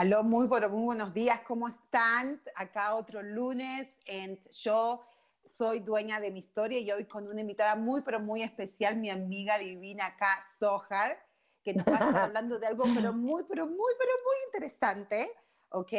[0.00, 2.40] Aló, muy, muy buenos días, ¿cómo están?
[2.54, 5.04] Acá otro lunes, en yo
[5.46, 9.10] soy dueña de mi historia y hoy con una invitada muy, pero muy especial, mi
[9.10, 11.22] amiga divina acá, Sohar,
[11.62, 15.30] que nos va a estar hablando de algo, pero muy, pero muy, pero muy interesante,
[15.68, 15.92] ¿ok?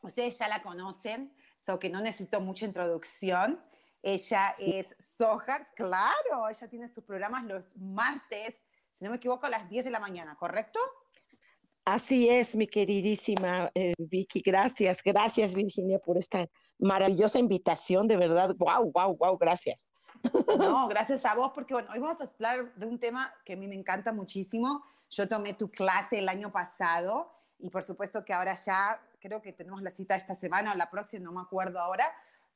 [0.00, 3.62] ustedes ya la conocen, so que no necesito mucha introducción.
[4.02, 8.62] Ella es Sohar, claro, ella tiene sus programas los martes,
[8.94, 10.80] si no me equivoco, a las 10 de la mañana, ¿correcto?
[11.92, 14.42] Así es, mi queridísima eh, Vicky.
[14.42, 16.46] Gracias, gracias Virginia por esta
[16.78, 18.54] maravillosa invitación, de verdad.
[18.56, 19.88] Wow, wow, wow, gracias.
[20.56, 23.56] No, gracias a vos, porque bueno, hoy vamos a hablar de un tema que a
[23.56, 24.84] mí me encanta muchísimo.
[25.10, 29.52] Yo tomé tu clase el año pasado y por supuesto que ahora ya creo que
[29.52, 32.06] tenemos la cita esta semana o la próxima, no me acuerdo ahora,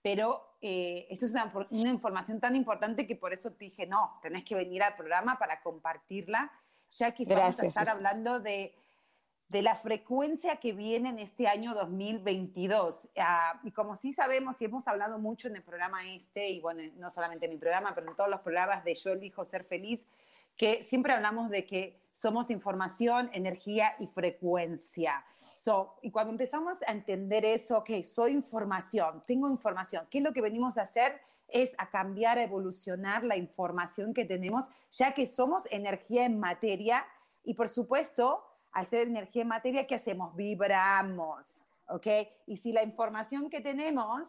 [0.00, 4.16] pero eh, esto es una, una, información tan importante que por eso te dije, no,
[4.22, 6.52] tenés que venir al programa para compartirla,
[6.88, 8.76] ya que vamos a estar hablando de
[9.48, 13.08] de la frecuencia que viene en este año 2022.
[13.18, 16.82] Ah, y como sí sabemos y hemos hablado mucho en el programa este, y bueno,
[16.96, 20.06] no solamente en mi programa, pero en todos los programas de Yo elijo ser feliz,
[20.56, 25.24] que siempre hablamos de que somos información, energía y frecuencia.
[25.56, 30.32] So, y cuando empezamos a entender eso, que soy información, tengo información, ¿qué es lo
[30.32, 31.20] que venimos a hacer?
[31.48, 37.06] Es a cambiar, a evolucionar la información que tenemos, ya que somos energía en materia
[37.44, 38.42] y por supuesto
[38.74, 40.34] hacer energía en materia, ¿qué hacemos?
[40.36, 42.06] Vibramos, ¿ok?
[42.46, 44.28] Y si la información que tenemos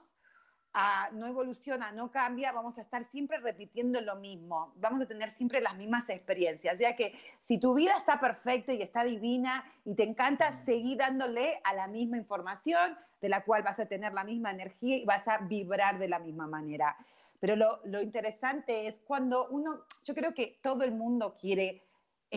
[0.74, 5.32] ah, no evoluciona, no cambia, vamos a estar siempre repitiendo lo mismo, vamos a tener
[5.32, 6.78] siempre las mismas experiencias.
[6.80, 11.60] Ya que si tu vida está perfecta y está divina y te encanta seguir dándole
[11.64, 15.28] a la misma información, de la cual vas a tener la misma energía y vas
[15.28, 16.96] a vibrar de la misma manera.
[17.40, 21.85] Pero lo, lo interesante es cuando uno, yo creo que todo el mundo quiere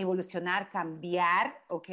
[0.01, 1.89] evolucionar, cambiar, ¿ok?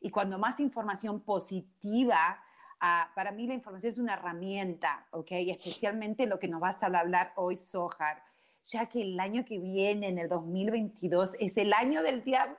[0.00, 2.42] Y cuando más información positiva,
[2.80, 5.32] ah, para mí la información es una herramienta, ¿ok?
[5.32, 8.22] Y especialmente lo que nos va a hablar hoy Sohar,
[8.64, 12.58] ya que el año que viene, en el 2022, es el año del diamante.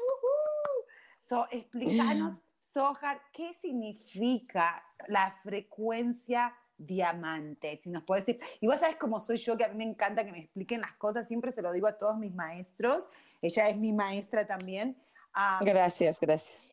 [0.00, 0.42] Uh
[1.24, 8.42] So, explícanos, Sohar, ¿qué significa la frecuencia diamante, si nos puedes decir.
[8.60, 10.94] Y vos sabes cómo soy yo, que a mí me encanta que me expliquen las
[10.96, 13.08] cosas, siempre se lo digo a todos mis maestros,
[13.40, 14.96] ella es mi maestra también.
[15.60, 16.68] gracias, gracias.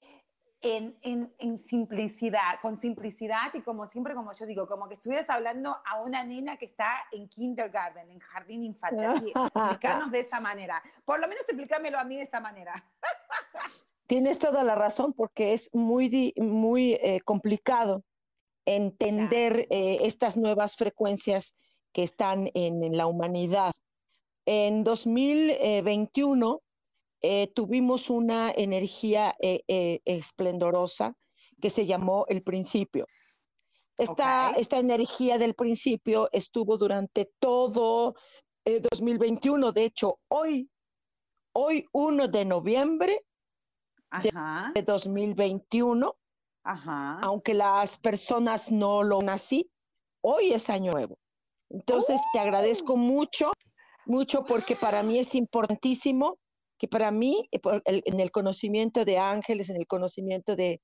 [0.62, 5.30] En, en, en, simplicidad, con simplicidad y como siempre, como yo digo, como que estuvieras
[5.30, 10.42] hablando a una nena que está en kindergarten, en jardín infantil, así, explicarnos de esa
[10.42, 10.84] manera.
[11.06, 12.86] Por lo menos explícamelo a mí de esa manera.
[14.06, 18.04] Tienes toda la razón porque es muy, muy eh, complicado
[18.76, 21.56] entender eh, estas nuevas frecuencias
[21.92, 23.74] que están en, la humanidad.
[24.46, 26.62] En 2021
[27.22, 31.16] eh, tuvimos una energía eh, esplendorosa
[31.60, 33.08] que se llamó el principio.
[33.98, 38.16] Esta, esta energía del principio estuvo durante todo
[38.66, 39.72] 2021.
[39.74, 40.70] De hecho, hoy,
[41.54, 43.26] hoy 1 de noviembre
[44.74, 46.16] de 2021,
[47.22, 49.70] aunque las personas no lo así,
[50.22, 51.18] hoy es año nuevo.
[51.70, 52.98] Entonces te agradezco ¡Oh!
[52.98, 53.52] mucho,
[54.06, 56.38] mucho porque para mí es importantísimo
[56.78, 60.82] que para mí, eh, en el conocimiento de ángeles, en el conocimiento de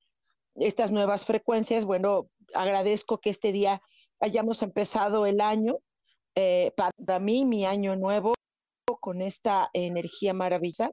[0.56, 3.82] estas nuevas frecuencias, bueno, agradezco que este día
[4.20, 5.78] hayamos empezado el año,
[6.36, 8.34] eh, para mí, mi año nuevo,
[9.00, 10.92] con esta energía maravillosa,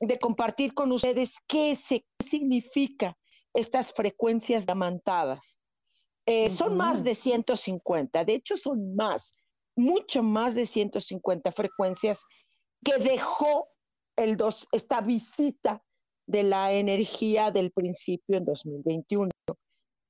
[0.00, 3.16] de compartir con ustedes qué, se, qué significa
[3.54, 5.60] estas frecuencias diamantadas.
[6.26, 9.34] Eh, son más de 150, de hecho son más,
[9.76, 12.24] mucho más de 150 frecuencias
[12.82, 13.68] que dejó
[14.16, 15.82] el dos, esta visita
[16.26, 19.30] de la energía del principio en 2021.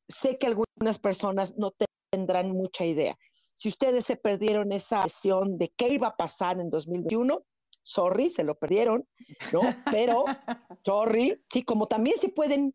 [0.08, 1.72] Sé que algunas personas no
[2.12, 3.16] tendrán mucha idea.
[3.54, 7.44] Si ustedes se perdieron esa sesión de qué iba a pasar en 2021,
[7.82, 9.06] sorry, se lo perdieron,
[9.52, 9.60] ¿no?
[9.90, 10.24] Pero,
[10.84, 12.74] sorry, sí, como también se pueden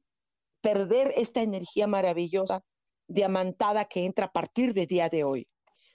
[0.61, 2.63] perder esta energía maravillosa,
[3.07, 5.47] diamantada que entra a partir de día de hoy.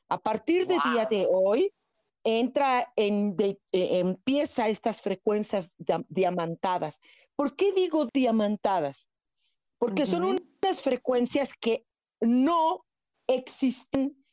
[0.09, 1.73] A partir de día de hoy,
[2.25, 5.73] entra en, eh, empieza estas frecuencias
[6.09, 7.01] diamantadas.
[7.37, 9.11] ¿Por qué digo diamantadas?
[9.79, 11.85] Porque son unas frecuencias que
[12.21, 12.85] no
[13.27, 14.25] existen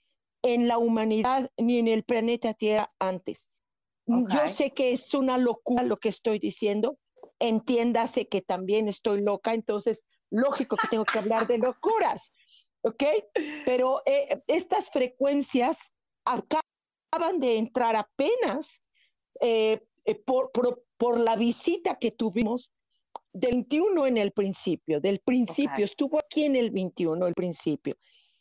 [0.44, 3.50] en la humanidad ni en el planeta Tierra antes.
[4.08, 6.98] Yo sé que es una locura lo que estoy diciendo,
[7.40, 12.32] entiéndase que también estoy loca, entonces lógico que tengo que hablar de locuras,
[12.82, 13.04] ¿ok?
[13.66, 15.94] Pero eh, estas frecuencias
[16.26, 18.84] acaban de entrar apenas
[19.40, 20.52] eh, eh, por,
[20.98, 22.72] por, la visita que tuvimos
[23.34, 27.96] del 21 en el principio, del principio, estuvo aquí en el 21, el principio.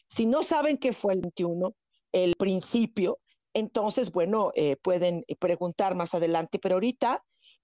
[0.08, 1.74] Si no saben qué fue el 21,
[2.12, 3.18] el principio,
[3.54, 7.22] entonces, bueno, eh, pueden preguntar más adelante, pero ahorita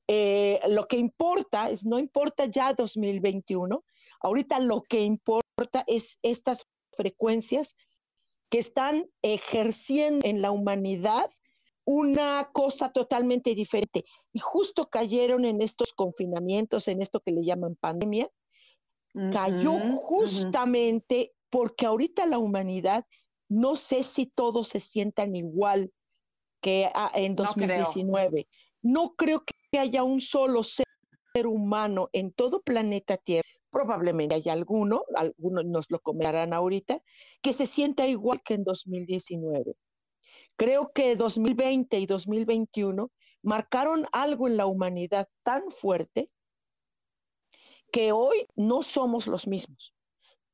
[0.08, 3.84] eh, lo que importa es, no importa ya 2021,
[4.26, 7.76] ahorita lo que importa es estas frecuencias
[8.50, 11.31] que están ejerciendo en la humanidad
[11.84, 14.05] una cosa totalmente diferente.
[14.32, 18.28] Y justo cayeron en estos confinamientos, en esto que le llaman pandemia,
[19.32, 23.06] cayó justamente porque ahorita la humanidad
[23.49, 25.93] no sé si todos se sientan igual
[26.61, 28.49] que ah, en 2019.
[28.82, 29.44] No creo.
[29.70, 33.56] que haya un solo ser humano en todo planeta Tierra.
[33.76, 37.02] Probablemente haya alguno, algunos nos lo comentarán ahorita,
[37.43, 39.75] que se sienta igual que en 2019.
[40.56, 43.11] Creo que 2020 y 2021
[43.43, 46.28] marcaron algo en la humanidad tan fuerte
[47.93, 49.93] que hoy no somos los mismos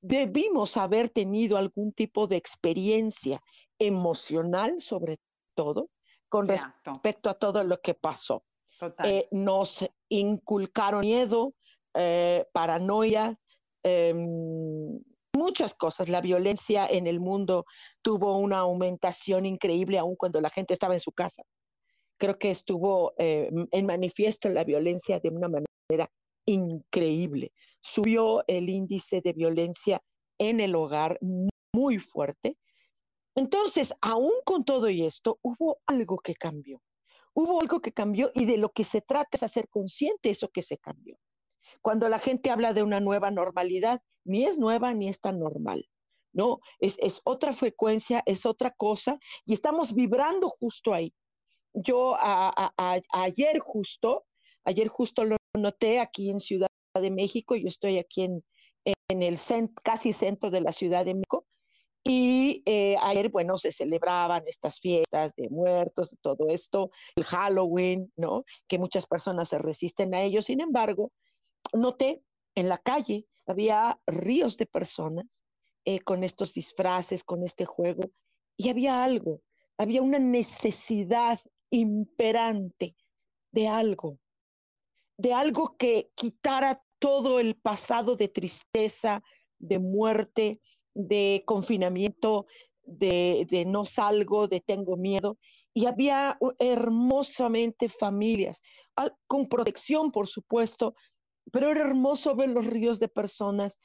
[0.03, 3.41] debimos haber tenido algún tipo de experiencia
[3.79, 5.19] emocional, sobre
[5.55, 5.89] todo,
[6.29, 8.45] con respecto a todo lo que pasó.
[9.05, 11.55] Eh, nos inculcaron miedo,
[11.95, 13.39] eh, paranoia,
[13.83, 15.01] em,
[15.35, 16.09] muchas cosas.
[16.09, 17.65] La violencia en el mundo
[18.03, 21.43] tuvo una aumentación increíble aún cuando la gente estaba en su casa.
[22.19, 26.11] Creo que estuvo eh, en manifiesto la violencia de una manera
[26.47, 27.53] increíble
[27.83, 30.01] subió el índice de violencia
[30.39, 31.19] en el hogar
[31.75, 32.57] muy fuerte.
[33.35, 36.81] Entonces, aún con todo y esto, hubo algo que cambió.
[37.35, 40.63] Hubo algo que cambió y de lo que se trata es hacer consciente eso que
[40.63, 41.19] se cambió.
[41.81, 45.89] Cuando la gente habla de una nueva normalidad, ni es nueva ni es tan normal.
[46.35, 51.15] No, es, otra frecuencia, es otra cosa y estamos vibrando justo ahí.
[51.75, 52.17] Yo
[53.13, 54.25] ayer justo,
[54.65, 58.45] ayer justo lo noté aquí en Ciudad de México, yo estoy aquí en,
[59.09, 59.39] en el
[59.83, 61.47] casi centro de la Ciudad de México,
[62.05, 68.45] y eh, ayer, bueno, se celebraban estas fiestas de muertos, todo esto, el Halloween, ¿no?
[68.67, 70.43] Que muchas personas se resisten a ello.
[70.43, 71.13] Sin embargo,
[71.73, 72.23] noté
[72.55, 75.43] en la calle, había ríos de personas
[75.85, 78.11] eh, con estos disfraces, con este juego,
[78.57, 79.41] y había algo,
[79.79, 81.41] había una necesidad
[81.71, 82.95] imperante
[83.51, 84.19] de algo,
[85.17, 89.23] de algo que quitara todo el pasado de tristeza,
[89.59, 90.61] de muerte,
[90.95, 92.47] de confinamiento,
[92.85, 95.39] de, no salgo, de tengo miedo.
[95.75, 98.63] Y había hermosamente familias,
[99.27, 100.95] con protección, por supuesto,
[101.51, 103.79] pero era hermoso ver los ríos de personas,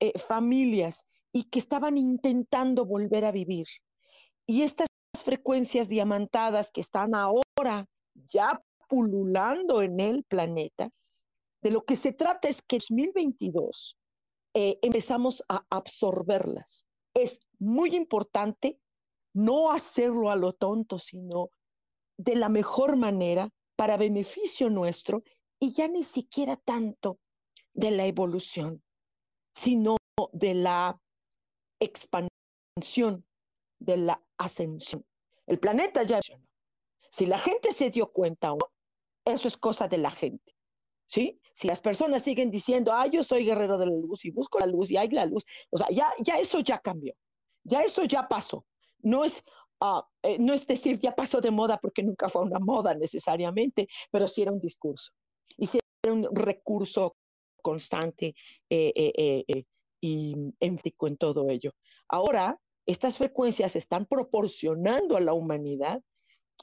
[0.00, 3.66] eh, familias, y que estaban intentando volver a vivir.
[4.46, 4.86] Y estas
[5.22, 10.88] frecuencias diamantadas que están ahora ya pululando en el planeta.
[11.62, 13.96] De lo que se trata es que en 2022
[14.54, 16.86] eh, empezamos a absorberlas.
[17.14, 18.78] Es muy importante
[19.32, 21.50] no hacerlo a lo tonto, sino
[22.16, 25.22] de la mejor manera para beneficio nuestro
[25.60, 27.18] y ya ni siquiera tanto
[27.72, 28.82] de la evolución,
[29.54, 29.96] sino
[30.32, 31.00] de la
[31.80, 33.24] expansión,
[33.78, 35.04] de la ascensión.
[35.46, 36.20] El planeta ya
[37.14, 38.52] si la gente se dio cuenta,
[39.24, 40.56] eso es cosa de la gente.
[41.06, 41.40] ¿Sí?
[41.52, 44.66] Si las personas siguen diciendo, ah, yo soy guerrero de la luz y busco la
[44.66, 47.14] luz y hay la luz, o sea, ya, ya eso ya cambió,
[47.62, 48.66] ya eso ya pasó.
[48.98, 49.44] No es,
[49.80, 53.86] ah, eh, no es decir, ya pasó de moda porque nunca fue una moda necesariamente,
[54.10, 55.12] pero sí era un discurso.
[55.56, 57.16] Y sí era un recurso
[57.62, 58.34] constante
[58.68, 58.92] eh,
[59.48, 59.64] eh,
[60.00, 61.72] y énfico en todo ello.
[62.08, 66.02] Ahora, estas frecuencias están proporcionando a la humanidad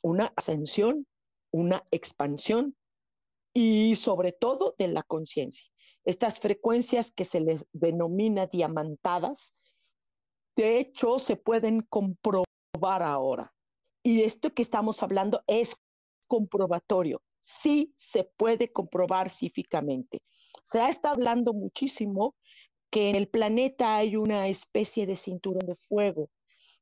[0.04, 1.08] una ascensión
[1.52, 2.76] una expansión
[3.54, 5.68] y sobre todo de la conciencia.
[6.06, 9.54] Estas frecuencias que se les denomina diamantadas
[10.56, 13.54] de hecho se pueden comprobar ahora.
[14.04, 15.76] Y esto que estamos hablando es
[16.28, 17.22] comprobatorio.
[17.41, 20.19] Sí se puede comprobar científicamente.
[20.63, 22.36] Se ha estado hablando muchísimo
[22.91, 26.29] que en el planeta hay una especie de cinturón de fuego.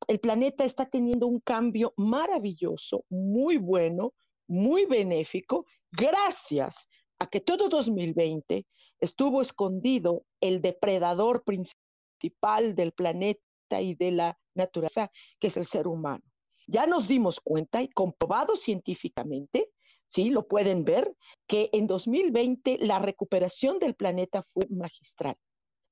[0.07, 4.13] El planeta está teniendo un cambio maravilloso, muy bueno,
[4.47, 6.87] muy benéfico, gracias
[7.19, 8.65] a que todo 2020
[8.99, 15.87] estuvo escondido el depredador principal del planeta y de la naturaleza, que es el ser
[15.87, 16.23] humano.
[16.67, 19.69] Ya nos dimos cuenta y comprobado científicamente,
[20.09, 21.15] sí, lo pueden ver,
[21.47, 25.37] que en 2020 la recuperación del planeta fue magistral.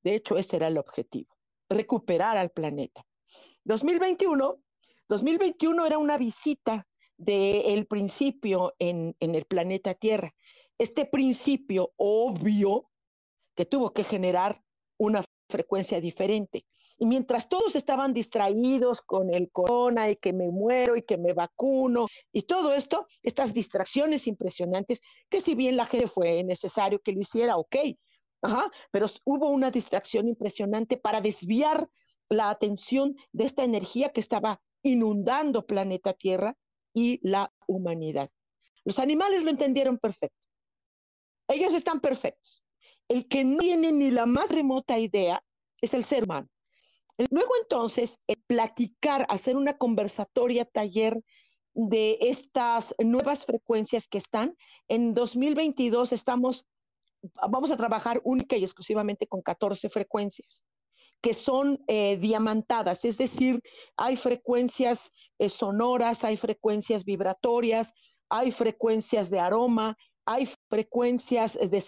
[0.03, 1.33] De hecho, ese era el objetivo,
[1.69, 3.05] recuperar al planeta.
[3.63, 4.57] 2021,
[5.07, 6.85] 2021 era una visita
[7.17, 10.33] del principio en, en el planeta Tierra.
[10.77, 12.89] Este principio obvio
[13.55, 14.61] que tuvo que generar
[14.97, 16.65] una frecuencia diferente.
[16.99, 21.33] Y mientras todos estaban distraídos con el corona y que me muero y que me
[21.33, 27.11] vacuno y todo esto, estas distracciones impresionantes, que si bien la gente fue necesario que
[27.11, 27.75] lo hiciera, ok,
[28.41, 31.89] Ajá, pero hubo una distracción impresionante para desviar
[32.29, 36.55] la atención de esta energía que estaba inundando planeta Tierra
[36.93, 38.29] y la humanidad.
[38.85, 40.37] Los animales lo entendieron perfecto.
[41.47, 42.63] Ellos están perfectos.
[43.07, 45.43] El que no tiene ni la más remota idea
[45.81, 46.47] es el ser humano.
[47.31, 51.23] Luego entonces, platicar, hacer una conversatoria, taller
[51.73, 54.55] de estas nuevas frecuencias que están.
[54.87, 56.67] En 2022 estamos
[57.49, 60.63] vamos a trabajar única y exclusivamente con 14 frecuencias
[61.21, 63.59] que son eh, diamantadas, es decir,
[63.95, 67.91] hay frecuencias eh, sonoras, hay frecuencias vibratorias,
[68.29, 71.83] hay frecuencias de aroma, hay frecuencias de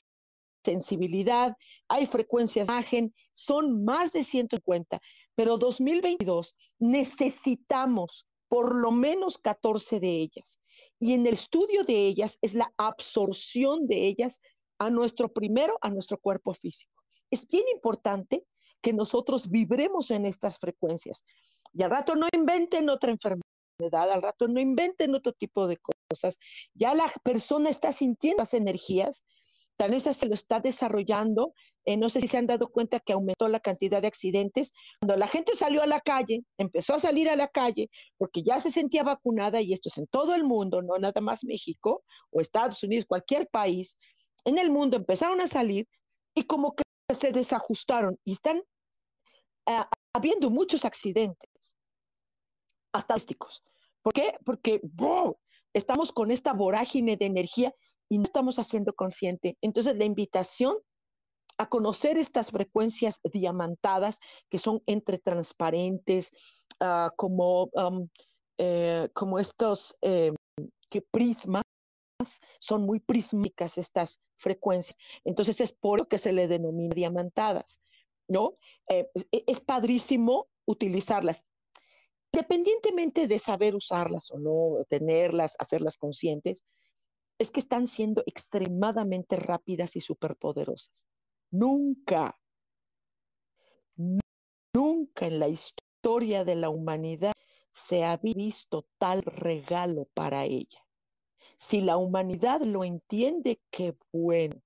[0.65, 1.55] sensibilidad,
[1.87, 4.99] hay frecuencias de imagen, son más de 150,
[5.39, 10.59] pero 2022 necesitamos por lo menos 14 de ellas.
[10.99, 14.41] Y en el estudio de ellas es la absorción de ellas
[14.79, 16.91] a nuestro primero, a nuestro cuerpo físico.
[17.31, 18.43] Es bien importante
[18.81, 21.23] que nosotros vibremos en estas frecuencias.
[21.71, 26.37] Y al rato no inventen otra enfermedad, al rato no inventen otro tipo de cosas.
[26.73, 29.23] Ya la persona está sintiendo las energías,
[29.79, 31.53] tal vez se lo está desarrollando.
[31.85, 34.73] Eh, no sé si se han dado cuenta que aumentó la cantidad de accidentes.
[34.99, 38.59] Cuando la gente salió a la calle, empezó a salir a la calle porque ya
[38.59, 42.41] se sentía vacunada, y esto es en todo el mundo, no nada más México o
[42.41, 43.95] Estados Unidos, cualquier país,
[44.43, 45.87] en el mundo empezaron a salir
[46.35, 46.83] y como que
[47.13, 48.57] se desajustaron y están
[49.65, 49.83] eh,
[50.13, 51.49] habiendo muchos accidentes,
[52.91, 53.15] hasta
[54.01, 54.37] ¿Por qué?
[54.43, 54.81] Porque
[55.73, 57.73] estamos con esta vorágine de energía
[58.09, 59.57] y no estamos haciendo consciente.
[59.61, 60.75] Entonces, la invitación
[61.59, 66.31] a conocer estas frecuencias diamantadas que son entre transparentes,
[66.79, 67.69] ah, como,
[68.57, 70.31] eh, como estos eh,
[70.89, 71.63] que prismas
[72.59, 74.97] son muy prismáticas estas frecuencias.
[75.25, 77.79] Entonces es por lo que se le denomina diamantadas,
[78.27, 78.57] ¿no?
[78.89, 81.43] Eh, e, es padrísimo utilizarlas.
[82.31, 86.63] Independientemente de saber usarlas o no, tenerlas, hacerlas conscientes,
[87.39, 91.07] es que están siendo extremadamente rápidas y superpoderosas.
[91.49, 92.39] Nunca,
[94.75, 97.31] nunca en la historia de la humanidad
[97.71, 100.85] se ha visto tal regalo para ella.
[101.57, 104.61] Si la humanidad lo entiende, qué bueno.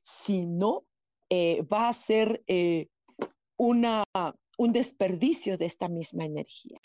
[0.00, 0.86] Si no,
[1.28, 2.88] eh, va a ser eh,
[3.56, 6.80] un desperdicio de esta misma energía.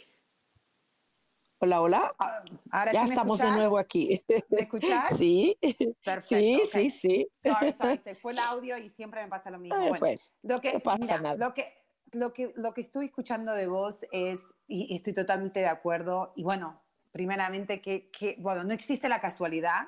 [1.64, 2.16] Hola, hola.
[2.20, 4.22] Ah, ahora ya estamos de nuevo aquí.
[4.50, 5.16] ¿Me escuchas?
[5.16, 5.58] Sí.
[6.04, 6.36] Perfecto.
[6.36, 7.28] Sí, sí, sí.
[7.42, 9.78] Sorry, sorry, se fue el audio y siempre me pasa lo mismo.
[9.98, 11.38] bueno, lo que, no pasa nada.
[11.38, 11.64] Lo que,
[12.12, 16.44] lo, que, lo que estoy escuchando de vos es, y estoy totalmente de acuerdo, y
[16.44, 16.82] bueno,
[17.14, 19.88] primeramente que, bueno, no existe la casualidad,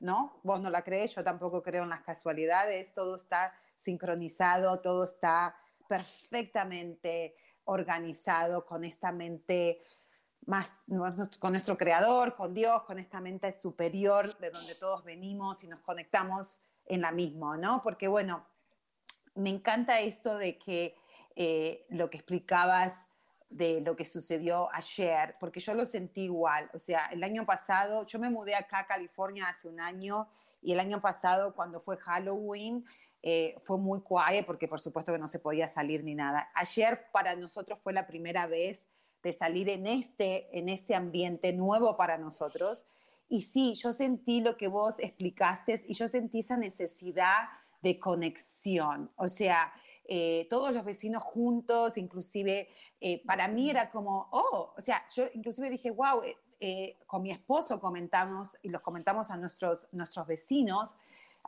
[0.00, 0.40] ¿no?
[0.42, 5.54] Vos no la crees, yo tampoco creo en las casualidades, todo está sincronizado, todo está
[5.88, 9.78] perfectamente organizado con esta mente
[10.46, 10.68] más,
[11.38, 15.80] con nuestro creador, con Dios, con esta mente superior de donde todos venimos y nos
[15.80, 17.80] conectamos en la misma, ¿no?
[17.82, 18.44] Porque bueno,
[19.34, 20.96] me encanta esto de que
[21.36, 23.06] eh, lo que explicabas
[23.48, 26.70] de lo que sucedió ayer, porque yo lo sentí igual.
[26.74, 30.28] O sea, el año pasado, yo me mudé acá a California hace un año
[30.62, 32.84] y el año pasado cuando fue Halloween
[33.22, 36.50] eh, fue muy quiet porque por supuesto que no se podía salir ni nada.
[36.54, 38.88] Ayer para nosotros fue la primera vez
[39.22, 42.86] de salir en este, en este ambiente nuevo para nosotros.
[43.28, 47.48] Y sí, yo sentí lo que vos explicaste y yo sentí esa necesidad
[47.82, 49.10] de conexión.
[49.16, 49.72] O sea,
[50.04, 52.68] eh, todos los vecinos juntos, inclusive
[53.00, 56.22] eh, para mí era como, oh, o sea, yo inclusive dije, wow,
[56.60, 60.96] eh, con mi esposo comentamos y los comentamos a nuestros, nuestros vecinos.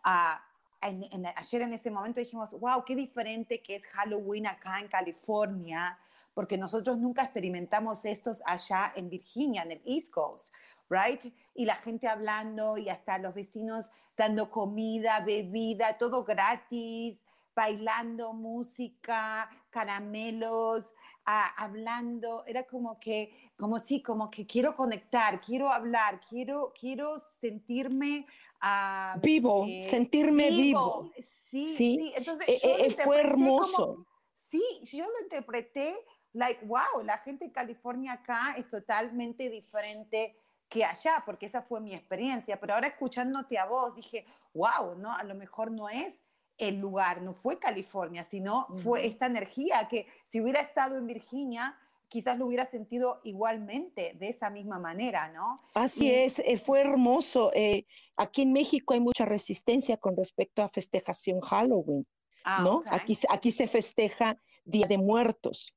[0.03, 5.99] ayer en ese momento dijimos, wow, qué diferente que es Halloween acá en California,
[6.35, 10.53] porque nosotros nunca experimentamos estos allá en Virginia, en el East Coast,
[10.91, 11.33] right?
[11.55, 17.25] Y la gente hablando y hasta los vecinos dando comida, bebida, todo gratis,
[17.55, 20.93] bailando música, caramelos,
[21.25, 28.27] hablando, era como que, como sí, como que quiero conectar, quiero hablar, quiero, quiero sentirme
[28.61, 31.11] ah, vivo, eh, sentirme vivo.
[31.51, 34.05] Sí, sí, entonces eh, eh, fue hermoso.
[34.37, 35.97] sí, yo lo interpreté
[36.35, 40.37] like, wow, la gente en California acá es totalmente diferente
[40.69, 42.59] que allá, porque esa fue mi experiencia.
[42.61, 45.13] Pero ahora escuchándote a vos, dije, wow, ¿no?
[45.13, 46.23] A lo mejor no es
[46.59, 51.77] el lugar, no fue California, sino fue esta energía que si hubiera estado en Virginia,
[52.09, 55.63] quizás lo hubiera sentido igualmente, de esa misma manera, ¿no?
[55.75, 57.51] Así es, eh, fue hermoso.
[57.55, 57.87] Eh,
[58.17, 62.07] aquí en México hay mucha resistencia con respecto a festejación Halloween,
[62.45, 62.83] ah, ¿no?
[62.87, 65.75] Aquí, aquí se festeja Día de Muertos.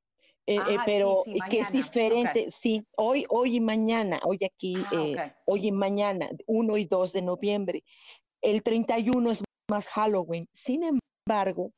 [0.50, 5.66] Eh, ah, pero que es diferente, sí, hoy, hoy y mañana, hoy aquí, ah, hoy
[5.66, 7.84] y mañana, 1 y 2 de noviembre.
[8.40, 10.48] El 31 es más Halloween.
[10.50, 11.74] Sin embargo,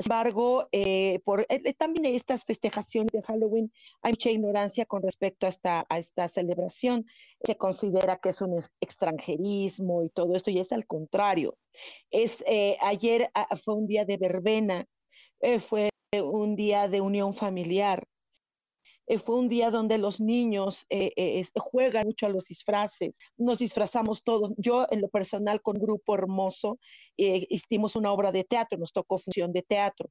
[0.00, 3.72] sin embargo, eh, por eh, también estas festejaciones de Halloween
[4.02, 7.06] hay mucha ignorancia con respecto a esta, a esta celebración.
[7.44, 11.56] Se considera que es un extranjerismo y todo esto, y es al contrario.
[12.10, 14.88] Es, eh, ayer ah, fue un día de verbena,
[15.60, 18.06] fue un día de unión familiar,
[19.06, 23.58] eh, fue un día donde los niños eh, eh, juegan mucho a los disfraces, nos
[23.58, 24.52] disfrazamos todos.
[24.56, 26.78] Yo en lo personal con un grupo hermoso
[27.16, 30.10] hicimos una obra de teatro, nos tocó función de teatro.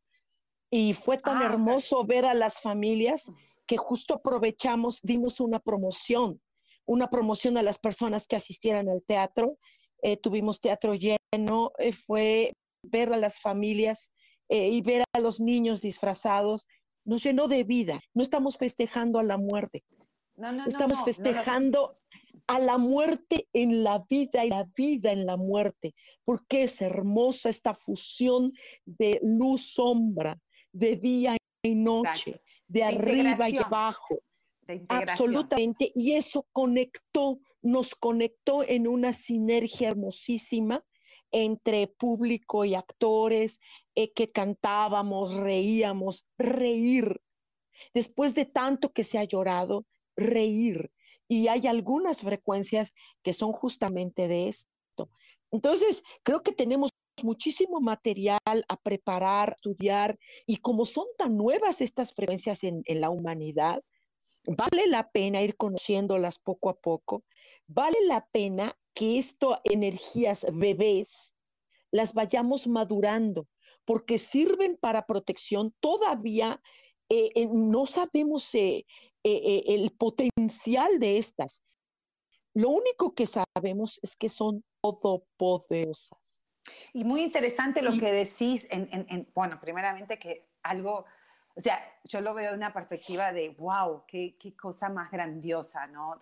[0.70, 3.32] Y fue tan ah, hermoso ver a las familias
[3.66, 6.42] que justo aprovechamos, dimos una promoción,
[6.86, 9.58] una promoción a las personas que asistieran al teatro.
[10.22, 11.72] tuvimos teatro lleno,
[12.06, 14.12] fue ver a las familias
[14.50, 16.68] y ver a los niños disfrazados
[17.06, 18.00] nos llenó de vida.
[18.14, 19.84] No estamos festejando a la muerte.
[20.36, 21.94] No, no, estamos festejando
[22.48, 27.50] a la muerte en la vida y la vida en la muerte, porque es hermosa
[27.50, 28.54] esta fusión
[28.86, 30.40] de luz-sombra,
[30.72, 34.20] de día y noche, de, arriba y abajo.
[34.90, 35.92] Absolutamente.
[35.96, 40.84] Y eso conectó, nos conectó en una sinergia hermosísima
[41.32, 43.60] entre público y actores,
[43.98, 47.20] eh, que cantábamos, reíamos, reír.
[47.96, 50.92] Después de tanto que se ha llorado, reír.
[51.28, 55.10] Y hay algunas frecuencias que son justamente de esto.
[55.50, 56.92] Entonces, creo que tenemos
[57.24, 63.10] muchísimo material a preparar, estudiar, y como son tan nuevas estas frecuencias en, en la
[63.10, 63.82] humanidad,
[64.46, 67.24] vale la pena ir conociéndolas poco a poco,
[67.66, 71.34] vale la pena que esto, energías bebés,
[71.90, 73.48] las vayamos madurando,
[73.88, 75.74] porque sirven para protección.
[75.80, 76.62] Todavía
[77.08, 78.86] eh, eh, no sabemos eh,
[79.24, 81.64] el potencial de estas.
[82.54, 86.44] Lo único que sabemos es que son todopoderosas.
[86.92, 91.06] Y muy interesante lo que decís, en, bueno, primeramente que algo,
[91.56, 95.88] o sea, yo lo veo de una perspectiva de, wow, qué, qué cosa más grandiosa,
[95.88, 96.20] ¿no?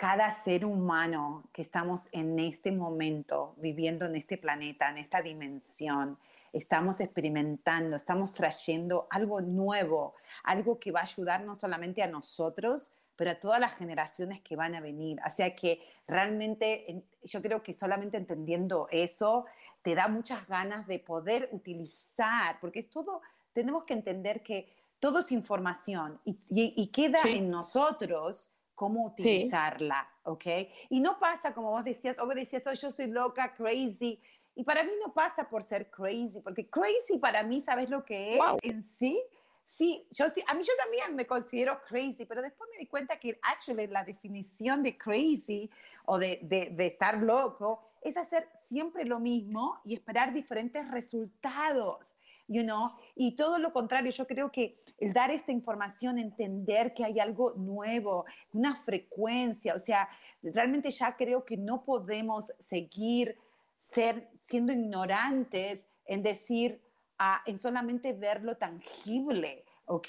[0.00, 6.18] Cada ser humano que estamos en este momento, viviendo en este planeta, en esta dimensión,
[6.54, 12.92] estamos experimentando, estamos trayendo algo nuevo, algo que va a ayudar no solamente a nosotros,
[13.14, 15.18] pero a todas las generaciones que van a venir.
[15.26, 19.44] O sea que realmente yo creo que solamente entendiendo eso
[19.82, 23.20] te da muchas ganas de poder utilizar, porque es todo,
[23.52, 30.46] tenemos que entender que todo es información y, queda en nosotros cómo utilizarla, ¿ok?
[30.88, 34.18] Y no pasa como vos decías, o vos decías, oh, yo soy loca, crazy.
[34.54, 38.36] Y para mí no pasa por ser crazy, porque crazy para mí, ¿sabes lo que
[38.36, 39.22] es en sí?
[39.66, 43.38] Sí, yo, a mí yo también me considero crazy, pero después me di cuenta que
[43.42, 45.70] actually la definición de crazy
[46.06, 52.16] o de, de, de estar loco es hacer siempre lo mismo y esperar diferentes resultados
[52.50, 52.92] you know?
[53.14, 57.54] Y todo lo contrario, yo creo que el dar esta información, entender que hay algo
[57.54, 60.08] nuevo, una frecuencia, o sea,
[60.42, 63.38] realmente ya creo que no podemos seguir
[63.78, 66.82] ser, siendo ignorantes en decir,
[67.18, 70.08] ah, en solamente ver lo tangible, ¿ok?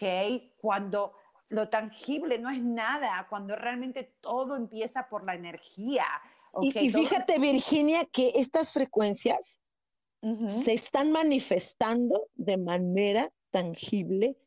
[0.60, 1.13] Cuando
[1.47, 6.06] lo tangible no es nada, cuando realmente todo empieza por la energía.
[6.62, 9.60] Y, fíjate, Virginia, que estas frecuencias
[10.47, 14.38] se están manifestando de manera tangible,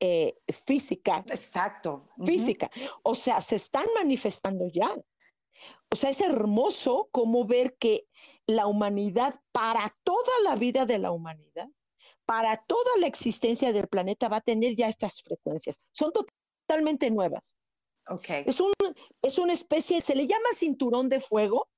[0.00, 1.24] eh, física.
[1.28, 2.08] Exacto.
[2.24, 2.70] Física.
[3.02, 4.96] O sea, se están manifestando ya.
[5.92, 8.06] O sea, es hermoso como ver que
[8.46, 11.68] la humanidad, para toda la vida de la humanidad,
[12.24, 15.82] para toda la existencia del planeta, va a tener ya estas frecuencias.
[15.92, 17.58] Son totalmente nuevas.
[18.08, 18.44] Okay.
[18.46, 18.72] Es, un,
[19.22, 21.68] es una especie, se le llama cinturón de fuego,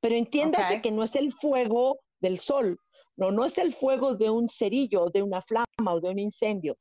[0.00, 2.80] pero entiéndase que no es el fuego del sol,
[3.16, 6.76] no, no es el fuego de un cerillo, de una flama o de un incendio.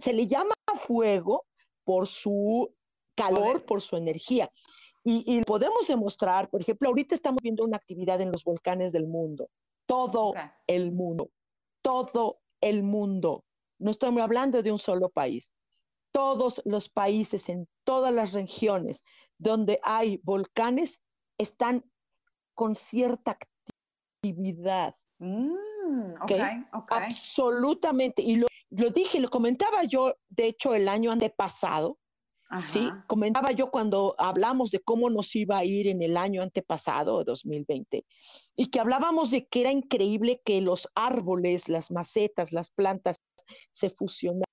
[0.00, 1.44] se le llama fuego
[1.84, 2.74] por su
[3.14, 4.50] calor, por su energía.
[5.08, 9.48] Y, podemos demostrar, por ejemplo, ahorita estamos viendo una actividad en los volcanes del mundo,
[9.86, 10.34] todo
[10.66, 11.30] el mundo,
[11.80, 13.44] todo el mundo.
[13.78, 15.52] No estamos hablando de un solo país.
[16.10, 19.04] Todos los países en todas las regiones
[19.38, 21.00] donde hay volcanes
[21.38, 21.84] están
[22.54, 23.38] con cierta
[24.22, 24.96] actividad.
[25.18, 28.22] Mm, okay, Absolutamente.
[28.22, 31.98] Y lo, lo, dije, lo comentaba yo, de hecho, el año antepasado.
[32.68, 37.24] Sí, comentaba yo cuando hablamos de cómo nos iba a ir en el año antepasado,
[37.24, 38.06] 2020,
[38.54, 43.16] y que hablábamos de que era increíble que los árboles, las macetas, las plantas
[43.72, 44.46] se fusionaban,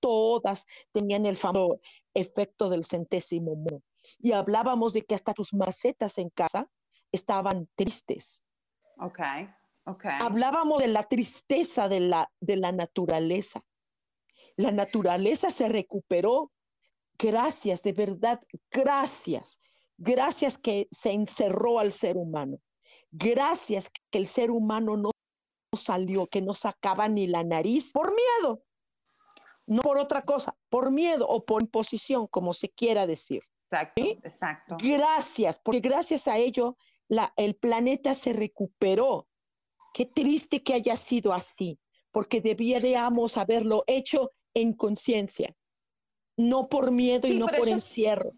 [0.00, 1.80] todas tenían el famoso
[2.14, 3.82] efecto del centésimo mono.
[4.18, 6.66] Y hablábamos de que hasta tus macetas en casa
[7.12, 8.42] estaban tristes.
[9.84, 10.04] Ok.
[10.06, 13.64] Hablábamos de la tristeza de la, de la naturaleza.
[14.56, 16.52] La naturaleza se recuperó.
[17.18, 18.40] Gracias, de verdad,
[18.70, 19.60] gracias.
[19.96, 22.58] Gracias que se encerró al ser humano.
[23.10, 25.10] Gracias que el ser humano no
[25.76, 28.64] salió, que no sacaba ni la nariz por miedo.
[29.66, 33.42] No por otra cosa, por miedo o por imposición, como se quiera decir.
[33.70, 34.76] Exacto, exacto.
[34.78, 36.76] Gracias, porque gracias a ello
[37.08, 39.28] la, el planeta se recuperó
[39.92, 41.78] Qué triste que haya sido así,
[42.10, 45.54] porque debiéramos haberlo hecho en conciencia,
[46.36, 48.32] no por miedo y no por encierro.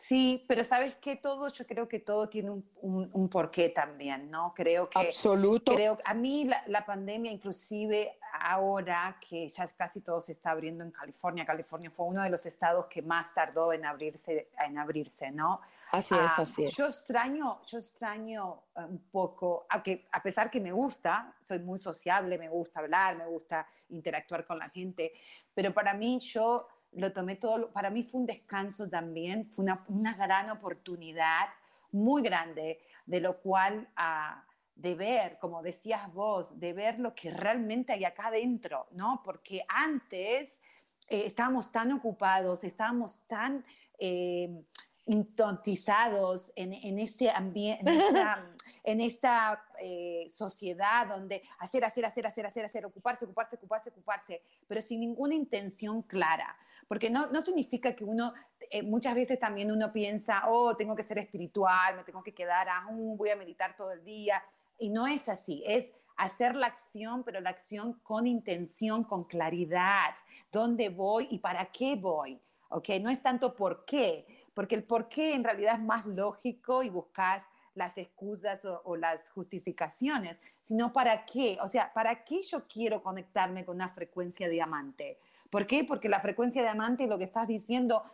[0.00, 4.54] Sí, pero sabes que todo, yo creo que todo tiene un, un, porqué también, ¿no?
[4.56, 4.98] Creo que...
[4.98, 5.74] Absoluto.
[5.74, 10.84] Creo, a mí la, la, pandemia, inclusive ahora que ya casi todo se está abriendo
[10.84, 15.30] en California, California fue uno de los estados que más tardó en abrirse, en abrirse
[15.30, 15.60] ¿no?
[15.92, 16.76] Así es, ah, así es.
[16.76, 21.78] Yo extraño, yo extraño eh, un poco, aunque a pesar que me gusta, soy muy
[21.78, 25.12] sociable, me gusta hablar, me gusta interactuar con la gente,
[25.52, 29.84] pero para mí yo lo tomé todo, para mí fue un descanso también, fue una,
[29.88, 31.48] una gran oportunidad
[31.92, 37.30] muy grande, de lo cual ah, de ver, como decías vos, de ver lo que
[37.30, 39.22] realmente hay acá adentro, ¿no?
[39.24, 40.60] Porque antes
[41.08, 43.64] eh, estábamos tan ocupados, estábamos tan
[43.98, 44.64] eh,
[45.06, 47.84] intontizados en, en, este ambiente,
[48.84, 54.42] en esta, eh, sociedad donde hacer, hacer, hacer, hacer, hacer, hacer, ocuparse, ocuparse, ocuparse, ocuparse,
[54.66, 56.56] pero sin ninguna intención clara
[56.90, 58.34] porque no, no significa que uno,
[58.68, 62.68] eh, muchas veces también uno piensa, oh, tengo que ser espiritual, me tengo que quedar,
[62.68, 64.42] ah, voy a meditar todo el día,
[64.76, 70.16] y no es así, es hacer la acción, pero la acción con intención, con claridad,
[70.50, 72.88] dónde voy y para qué voy, ¿ok?
[73.00, 76.90] No es tanto por qué, porque el por qué en realidad es más lógico y
[76.90, 82.66] buscas las excusas o, o, las justificaciones, sino para qué, o sea, ¿para qué yo
[82.66, 85.20] quiero conectarme con una frecuencia diamante?
[85.50, 85.84] ¿Por qué?
[85.84, 88.04] Porque la frecuencia diamante, lo que estás diciendo,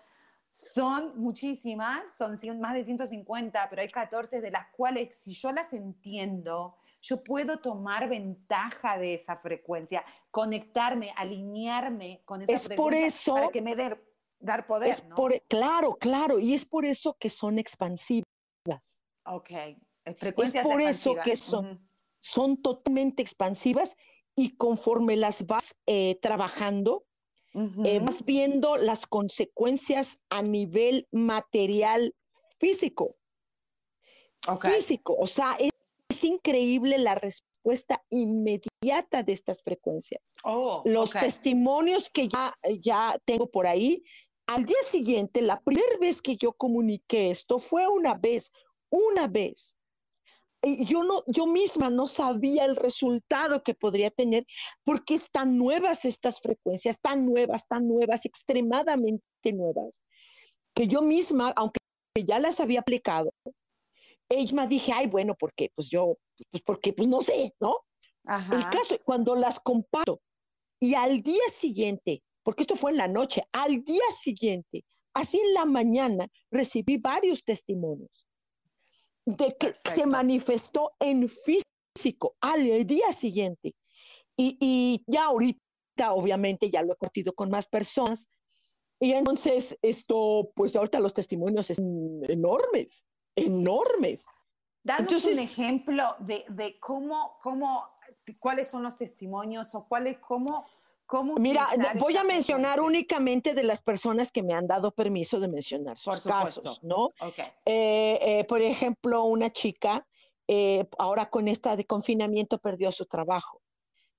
[0.57, 5.71] son muchísimas, son más de 150, pero hay 14 de las cuales si yo las
[5.75, 12.95] entiendo, yo puedo tomar ventaja de esa frecuencia, conectarme, alinearme con esa es frecuencia por
[12.95, 14.03] eso, para que me dé
[14.39, 14.91] dar poder.
[14.91, 18.25] Es por, claro, claro, y es por eso que son expansivas.
[19.27, 19.51] Ok,
[20.19, 21.87] frecuencias Es por eso que son,
[22.21, 23.97] son totalmente expansivas
[24.35, 27.06] y conforme las vas eh, trabajando,
[27.85, 32.15] eh, vas viendo las consecuencias a nivel material
[32.59, 33.17] físico.
[34.61, 35.73] Físico, o sea, es,
[36.23, 40.35] increíble la respuesta inmediata de estas frecuencias.
[40.45, 44.03] Oh, Los testimonios que ya, ya tengo por ahí,
[44.47, 48.51] al día siguiente, la primera vez que yo comuniqué esto fue una vez,
[48.89, 49.76] una vez
[50.63, 54.47] yo no, yo misma no sabía el resultado que podría tener
[54.85, 60.03] porque están nuevas estas frecuencias, tan nuevas, tan nuevas, extremadamente nuevas,
[60.75, 61.79] que yo misma, aunque
[62.27, 63.33] ya las había aplicado,
[64.29, 65.71] ella dije, ay, bueno, ¿por qué?
[65.75, 66.19] Pues yo,
[66.51, 67.77] pues porque, pues no sé, ¿no?
[68.27, 70.21] El caso, cuando las comparo
[70.81, 75.55] y al día siguiente, porque esto fue en la noche, al día siguiente, así en
[75.55, 78.26] la mañana, recibí varios testimonios
[79.27, 83.75] de que se manifestó en físico al día siguiente.
[84.37, 88.29] Y, y ya ahorita, obviamente, ya lo he compartido con más personas.
[89.01, 94.25] Y entonces esto, pues ahorita los testimonios son enormes, enormes.
[94.83, 97.83] Danos un ejemplo de, de, cómo, cómo,
[98.39, 100.65] cuáles son los testimonios o cuáles, cómo,
[101.07, 101.37] cómo.
[101.37, 105.99] Mira, voy a mencionar únicamente de las personas que me han dado permiso de mencionar
[105.99, 107.13] sus casos, ¿no?
[107.21, 107.47] Okay.
[107.65, 110.07] Eh, eh, por ejemplo, una chica,
[110.49, 113.63] eh, ahora con esta de confinamiento, perdió su trabajo.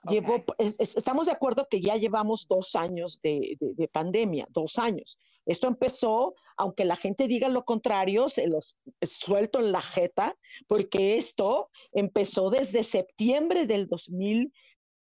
[0.09, 5.17] Llevó, estamos de acuerdo que ya llevamos dos años de, de, pandemia, dos años.
[5.45, 11.17] Esto empezó, aunque la gente diga lo contrario, se los suelto en la jeta, porque
[11.17, 14.51] esto empezó desde septiembre del 2019.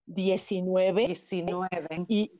[0.07, 1.16] 19.
[2.09, 2.31] Y,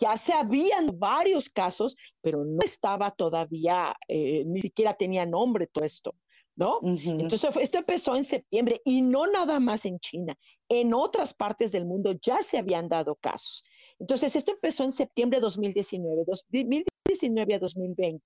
[0.00, 5.84] ya se habían varios casos, pero no estaba todavía, eh, ni siquiera tenía nombre todo
[5.84, 6.14] esto.
[6.60, 6.78] ¿no?
[6.82, 10.36] Entonces, esto empezó en septiembre y no nada más en China,
[10.68, 13.64] en otras partes del mundo ya se habían dado casos.
[13.98, 18.22] Entonces, esto empezó en septiembre de 2019, 2019 a 2020,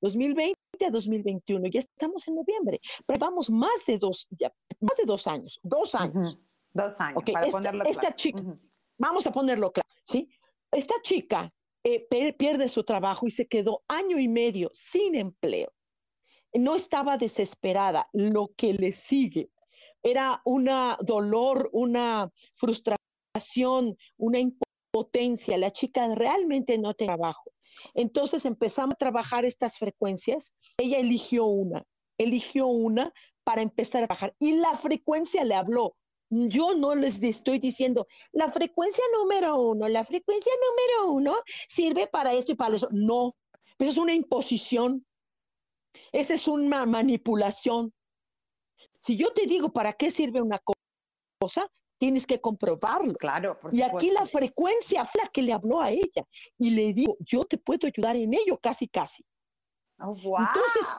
[0.00, 5.04] 2020 a 2021, ya estamos en noviembre, pero vamos más de dos, ya, más de
[5.04, 6.38] dos años, dos años.
[6.76, 8.42] Dos años, para esta, ponerlo Esta chica,
[8.98, 10.28] vamos a ponerlo claro, ¿sí?
[10.70, 11.52] Esta chica
[11.84, 12.06] eh,
[12.38, 15.72] pierde su trabajo y se quedó año y medio sin empleo
[16.58, 19.50] no estaba desesperada, lo que le sigue
[20.02, 25.58] era una dolor, una frustración, una impotencia.
[25.58, 27.50] La chica realmente no tenía trabajo.
[27.94, 30.54] Entonces empezamos a trabajar estas frecuencias.
[30.78, 31.84] Ella eligió una,
[32.18, 33.12] eligió una
[33.44, 34.34] para empezar a trabajar.
[34.38, 35.96] Y la frecuencia le habló.
[36.28, 41.36] Yo no les estoy diciendo, la frecuencia número uno, la frecuencia número uno
[41.68, 42.88] sirve para esto y para eso.
[42.90, 43.36] No,
[43.78, 45.06] eso es una imposición
[46.12, 47.92] esa es una manipulación.
[48.98, 50.60] Si yo te digo para qué sirve una
[51.38, 51.66] cosa,
[51.98, 53.14] tienes que comprobarlo.
[53.14, 56.26] Claro, por Y aquí la frecuencia fue la que le habló a ella
[56.58, 59.24] y le dijo, yo te puedo ayudar en ello, casi, casi.
[59.98, 60.38] Oh, wow.
[60.38, 60.96] Entonces,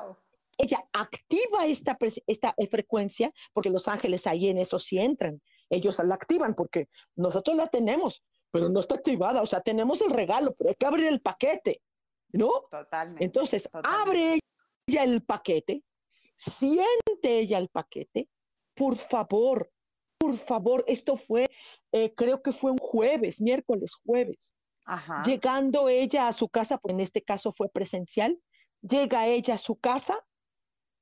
[0.58, 5.42] ella activa esta, esta eh, frecuencia, porque los ángeles ahí en eso sí entran.
[5.70, 9.42] Ellos la activan porque nosotros la tenemos, pero no está activada.
[9.42, 11.82] O sea, tenemos el regalo, pero hay que abrir el paquete,
[12.32, 12.50] ¿no?
[12.70, 13.24] Totalmente.
[13.24, 14.40] Entonces, abre
[14.88, 15.84] ella el paquete,
[16.36, 18.30] siente ella el paquete,
[18.74, 19.72] por favor,
[20.18, 21.48] por favor, esto fue,
[21.92, 24.56] eh, creo que fue un jueves, miércoles, jueves.
[25.26, 28.40] Llegando ella a su casa, porque en este caso fue presencial,
[28.82, 30.26] llega ella a su casa,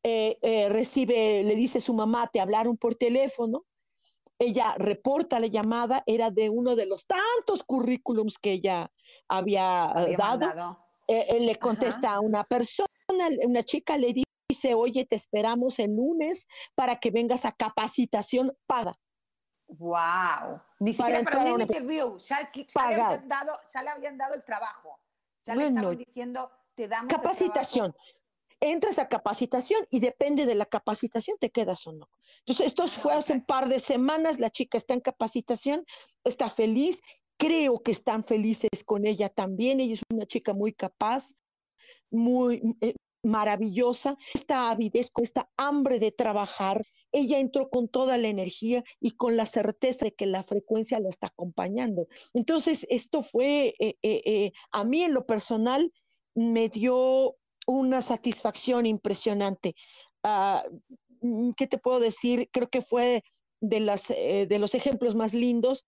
[0.07, 3.65] eh, eh, recibe, le dice su mamá, te hablaron por teléfono,
[4.37, 8.91] ella reporta la llamada, era de uno de los tantos currículums que ella
[9.27, 10.77] había, dado.
[11.07, 12.89] le contesta a una persona
[13.45, 14.13] una, chica le
[14.49, 18.93] dice, oye, te esperamos el lunes para que vengas a capacitación paga.
[19.67, 20.61] Wow.
[20.79, 22.17] Ni siquiera para, un interview.
[22.19, 22.49] Ya,
[22.89, 24.99] le habían dado, ya le habían dado el trabajo.
[25.43, 27.95] Ya le estaban diciendo, te damos capacitación.
[28.65, 32.09] Entras a capacitación y depende de la capacitación te quedas o no.
[32.39, 35.85] Entonces, esto fue hace un par de semanas, la chica está en capacitación,
[36.23, 37.01] está feliz,
[37.37, 41.33] creo que están felices con ella también, ella es una chica muy capaz,
[42.09, 46.83] muy eh, maravillosa, esta avidez, con esta hambre de trabajar.
[47.11, 51.09] Ella entró con toda la energía y con la certeza de que la frecuencia la
[51.09, 52.07] está acompañando.
[52.33, 55.93] Entonces, esto fue, eh, eh, a mí en lo personal,
[56.33, 59.75] me dio una satisfacción impresionante.
[60.23, 60.63] Ah,
[61.21, 62.49] mm, ¿Qué te puedo decir?
[62.51, 63.23] Creo que fue
[63.61, 65.85] de, las, de los ejemplos más lindos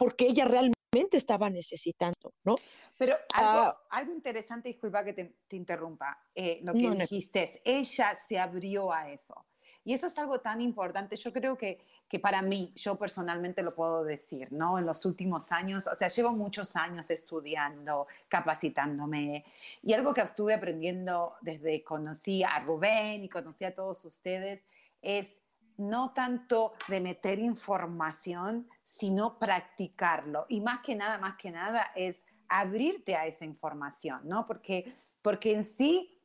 [0.00, 2.54] porque ella realmente estaba necesitando, ¿no?
[2.96, 8.16] Pero algo, ah, algo interesante, disculpa que te, interrumpa, eh, lo que dijiste es, ella
[8.16, 9.46] se abrió a eso.
[9.84, 13.74] Y eso es algo tan importante, yo creo que, que para mí, yo personalmente lo
[13.74, 14.78] puedo decir, ¿no?
[14.78, 19.44] En los últimos años, o sea, llevo muchos años estudiando, capacitándome,
[19.82, 24.64] y algo que estuve aprendiendo desde conocí a Rubén y conocí a todos ustedes
[25.00, 25.40] es
[25.80, 30.44] no tanto de meter información, sino practicarlo.
[30.48, 34.46] Y más que nada, más que nada es abrirte a esa información, ¿no?
[34.46, 36.19] Porque, porque en sí,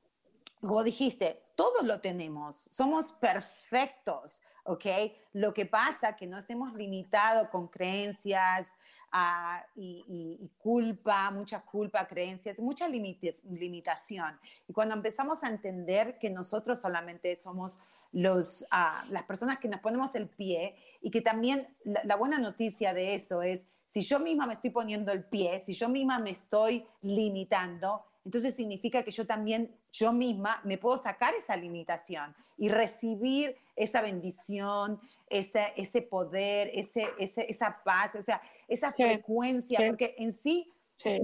[0.68, 4.86] como dijiste, todos lo tenemos, somos perfectos, ¿ok?
[5.34, 8.68] Lo que pasa que nos hemos limitado con creencias
[9.12, 14.40] ah, y, culpa, mucha culpa, creencias, mucha limitación.
[14.68, 17.78] Y cuando empezamos a entender que nosotros solamente somos
[18.12, 22.94] los, ah, las personas que nos ponemos el pie y que también la, buena noticia
[22.94, 26.32] de eso es, si yo misma me estoy poniendo el pie, si yo misma me
[26.32, 32.70] estoy limitando, entonces significa que yo también, yo misma me puedo sacar esa limitación y
[32.70, 40.34] recibir esa bendición, ese, ese poder, ese, esa paz, o sea, esa frecuencia, porque en
[40.34, 40.72] sí,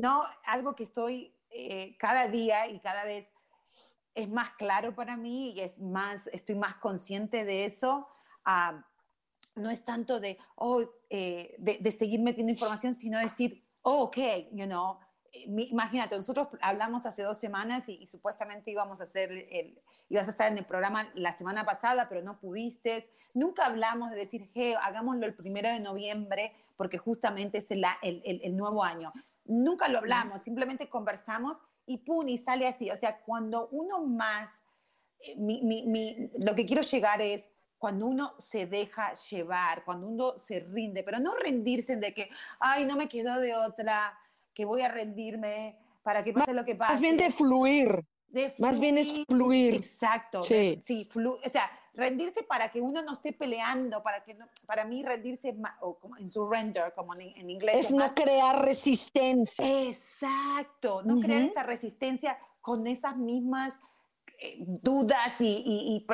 [0.01, 3.27] no, algo que estoy eh, cada día y cada vez
[4.13, 8.07] es más claro para mí y es más, estoy más consciente de eso.
[8.43, 8.85] Ah,
[9.55, 14.17] no es tanto de, oh, eh, de, de, seguir metiendo información, sino decir, oh, ok,
[14.51, 14.97] you know,
[15.33, 20.51] imagínate, nosotros hablamos hace dos semanas y, supuestamente íbamos a hacer el, ibas a estar
[20.51, 23.09] en el programa la semana pasada, pero no pudiste.
[23.33, 28.41] Nunca hablamos de decir, hey, hagámoslo el primero de noviembre, porque justamente es el, el,
[28.43, 29.13] el nuevo año.
[29.45, 32.89] Nunca lo hablamos, simplemente conversamos y pum, y sale así.
[32.89, 34.61] O sea, cuando uno más,
[35.19, 40.37] eh, mi, mi, lo que quiero llegar es, cuando uno se deja llevar, cuando uno
[40.37, 44.15] se rinde, pero no rendirse de que, ay, no me quedo de otra,
[44.61, 46.93] que voy a rendirme para que pase lo que pase.
[46.93, 48.05] Más bien de fluir.
[48.59, 49.73] Más bien es fluir.
[49.73, 50.43] Exacto.
[50.43, 54.85] Sí, sí o sea, rendirse para que uno no esté peleando, para que no, para
[54.85, 57.87] mí rendirse o como en surrender, como en, inglés.
[57.87, 59.65] Es no crear resistencia.
[59.89, 63.73] Exacto, no crear esa resistencia con esas mismas
[64.39, 66.05] eh, dudas y, y,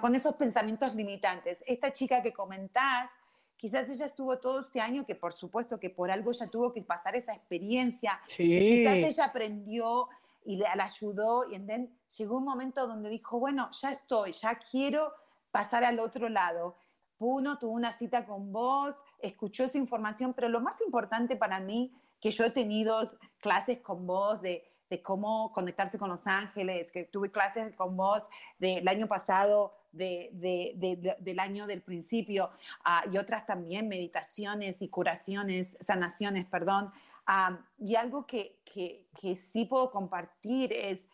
[0.00, 1.62] con esos pensamientos limitantes.
[1.68, 3.12] Esta chica que comentás,
[3.58, 6.80] Quizás ella estuvo todo este año, que por supuesto que por algo ella tuvo que
[6.80, 8.18] pasar esa experiencia.
[8.28, 10.08] Quizás ella aprendió
[10.44, 15.12] y le, ayudó y then llegó un momento donde dijo, bueno, ya estoy, ya quiero
[15.50, 16.76] pasar al otro lado.
[17.18, 21.92] Puno tuvo una cita con vos, escuchó esa información, pero lo más importante para mí,
[22.20, 23.00] que yo he tenido
[23.40, 28.28] clases con vos de, de cómo conectarse con los ángeles, que tuve clases con vos
[28.58, 32.50] del año pasado del año del principio
[32.84, 36.92] ah, y otras también meditaciones y curaciones, sanaciones, perdón.
[37.26, 41.06] Ah, y algo que, que, que, sí puedo compartir es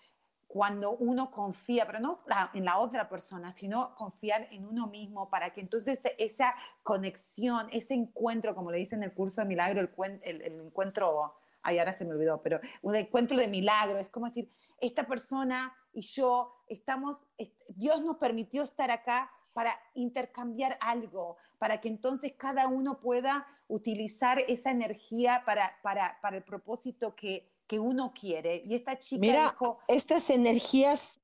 [0.47, 2.21] cuando uno confía, pero no
[2.53, 7.95] en la otra persona, sino confiar en uno mismo para que entonces esa conexión, ese
[7.95, 11.35] encuentro, como le dicen en el curso de milagro, el encuentro
[11.65, 14.49] ay, ahora se me olvidó, pero un encuentro de milagro, es como decir,
[14.81, 17.27] esta persona y yo estamos,
[17.69, 24.39] Dios nos permitió estar acá para intercambiar algo, para que entonces cada uno pueda utilizar
[24.49, 28.63] esa energía para, para, para el propósito que, que, uno quiere.
[28.67, 29.79] Y esta chica Mira, dijo...
[29.89, 31.21] Estas energías,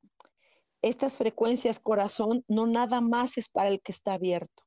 [0.81, 4.63] estas frecuencias corazón, no nada más es para el que está abierto.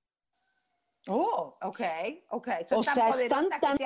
[1.07, 1.81] Oh, ok,
[2.29, 2.47] ok.
[2.65, 3.77] Son o sea, están tan,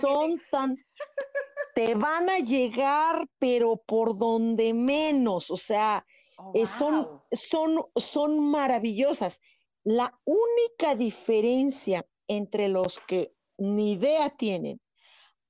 [0.00, 0.76] son tan,
[1.74, 6.06] te van a llegar, pero por donde menos, o sea,
[6.38, 9.40] oh, eh, son, son, son maravillosas.
[9.82, 14.80] La única diferencia entre los que ni idea tienen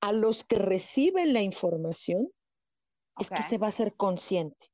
[0.01, 2.31] a los que reciben la información
[3.19, 4.71] es que se va a ser consciente.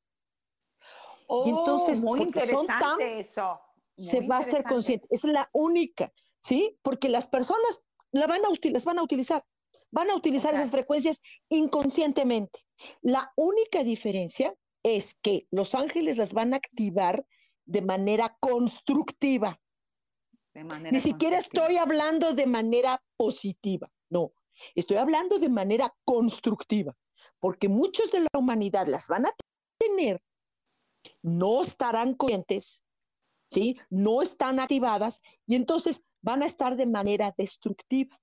[1.28, 3.60] Oh, entonces, muy interesante eso.
[3.96, 5.06] Se va a ser consciente.
[5.10, 6.78] Es la única, ¿sí?
[6.82, 9.44] Porque las personas la van a, las van a utilizar
[9.92, 12.64] van a utilizar esas frecuencias inconscientemente.
[13.02, 17.24] La única diferencia es que los ángeles las van a activar
[17.66, 19.60] de manera constructiva.
[20.90, 24.32] Ni siquiera estoy hablando de manera positiva, no,
[24.74, 26.94] estoy hablando de manera constructiva,
[27.38, 29.30] porque muchos de la humanidad las van a
[29.78, 30.20] tener,
[31.22, 32.82] no estarán conscientes,
[33.52, 33.78] ¿sí?
[33.90, 38.18] no están activadas y entonces van a estar de manera destructiva.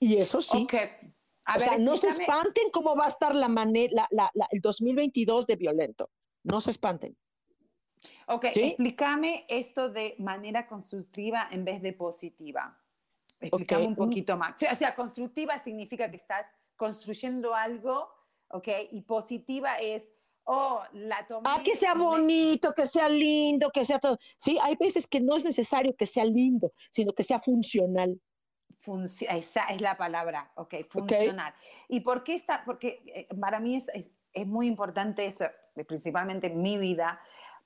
[0.00, 0.66] Y eso sí.
[0.66, 4.08] o sea, no se espanten cómo va a estar la manera,
[4.50, 6.10] el 2022 de violento.
[6.42, 7.16] No se espanten.
[8.26, 12.78] Ok, explícame esto de manera constructiva en vez de positiva.
[13.40, 14.54] Explícame un poquito más.
[14.70, 18.10] O sea, constructiva significa que estás construyendo algo,
[18.48, 20.10] ok, y positiva es,
[20.44, 21.48] oh, la tomé.
[21.50, 24.18] Ah, que sea bonito, que sea lindo, que sea todo.
[24.36, 28.18] Sí, hay veces que no es necesario que sea lindo, sino que sea funcional
[29.30, 31.54] esa es la palabra, ok, funcionar.
[31.88, 32.62] ¿Y por qué está?
[32.64, 33.86] Porque eh, para mí es,
[34.32, 35.44] es, muy importante eso,
[35.86, 37.20] principalmente en mi vida,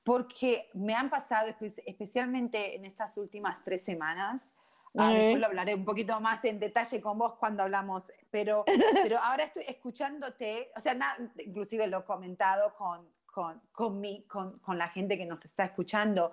[0.05, 1.49] porque me han pasado,
[1.87, 4.55] especialmente en estas últimas tres semanas,
[4.97, 8.65] ah, después lo hablaré un poquito más en detalle con vos cuando hablamos, pero,
[9.03, 10.97] pero ahora estoy escuchándote, o sea,
[11.45, 15.65] inclusive lo he comentado con, con, con, mi, con, con la gente que nos está
[15.65, 16.33] escuchando,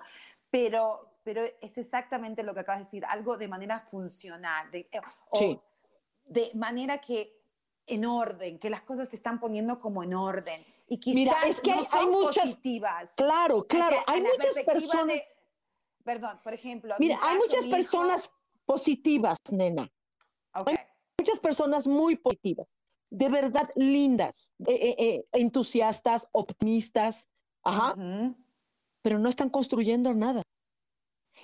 [0.49, 5.01] pero pero es exactamente lo que acabas de decir, algo de manera funcional, de, eh,
[5.31, 5.59] o
[6.23, 7.41] de manera que
[7.87, 10.63] en orden, que las cosas se están poniendo como en orden.
[10.87, 13.09] Y quizás Mira, es que no hay, son muchas, positivas.
[13.15, 15.19] Claro, claro, hay muchas personas.
[16.03, 16.95] perdón, por ejemplo.
[16.99, 18.29] Mira, hay muchas personas
[18.65, 19.89] positivas, nena.
[20.53, 20.75] Okay.
[20.75, 20.85] Hay
[21.19, 22.77] muchas personas muy positivas,
[23.09, 27.27] de verdad lindas, eh, eh, eh, entusiastas, optimistas,
[27.63, 27.95] ajá,
[29.01, 30.41] pero no están construyendo nada.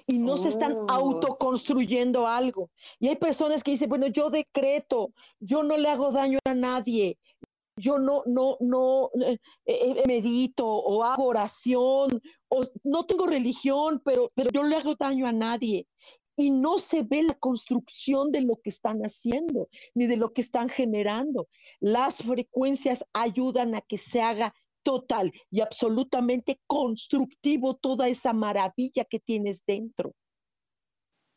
[0.08, 0.86] Y no se están Oh.
[0.90, 2.70] autoconstruyendo algo.
[3.00, 7.20] Y hay personas que dicen, bueno, yo decreto, yo no le hago daño a nadie,
[7.78, 9.12] yo no, no, no
[9.66, 14.96] eh, medito o hago oración, o no tengo religión, pero, pero yo no le hago
[14.96, 15.88] daño a nadie.
[16.36, 20.42] Y no se ve la construcción de lo que están haciendo, ni de lo que
[20.42, 21.48] están generando.
[21.80, 24.54] Las frecuencias ayudan a que se haga
[24.84, 30.14] total y absolutamente constructivo toda esa maravilla que tienes dentro.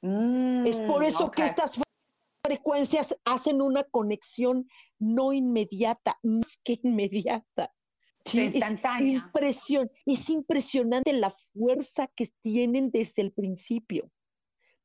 [0.02, 1.78] Es por Mm, eso que estas
[2.44, 4.68] frecuencias hacen una conexión
[4.98, 7.72] no inmediata, más que inmediata.
[8.26, 9.18] Sí, Es instantánea.
[9.24, 14.10] impresión, es impresionante la fuerza que tienen desde el principio.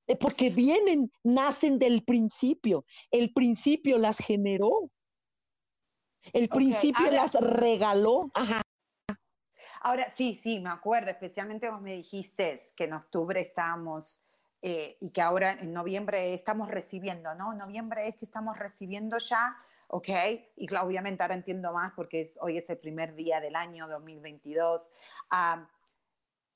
[0.10, 2.84] Eh, Porque vienen, nacen del principio.
[3.12, 4.89] El principio las generó.
[6.34, 8.32] El principio ahora- las regaló.
[8.34, 8.62] Ajá.
[9.82, 14.22] Ahora, sí, sí, me acuerdo, especialmente vos me dijiste que en octubre estábamos
[14.62, 17.53] eh, y que ahora en noviembre estamos recibiendo, ¿no?
[17.53, 19.55] Noviembre es que estamos recibiendo ya,
[19.88, 20.10] ¿ok?
[20.57, 23.88] Y claro, obviamente ahora entiendo más porque es, hoy es el primer día del año
[23.88, 24.91] 2022.
[25.30, 25.70] Ah,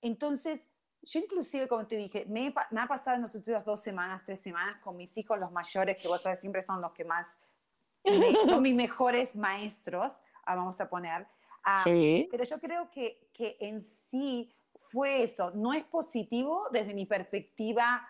[0.01, 0.67] entonces,
[1.03, 4.23] yo inclusive, como te dije, me, he me ha pasado en las últimas dos semanas,
[4.25, 7.37] tres semanas con mis hijos, los mayores, que vos sabes, siempre son los que más,
[8.05, 10.13] me- son mis mejores maestros,
[10.45, 11.27] ah, vamos a poner.
[11.63, 12.27] Ah, Sí.
[12.31, 15.51] pero yo creo que, que en sí fue eso.
[15.51, 18.05] No es positivo desde mi perspectiva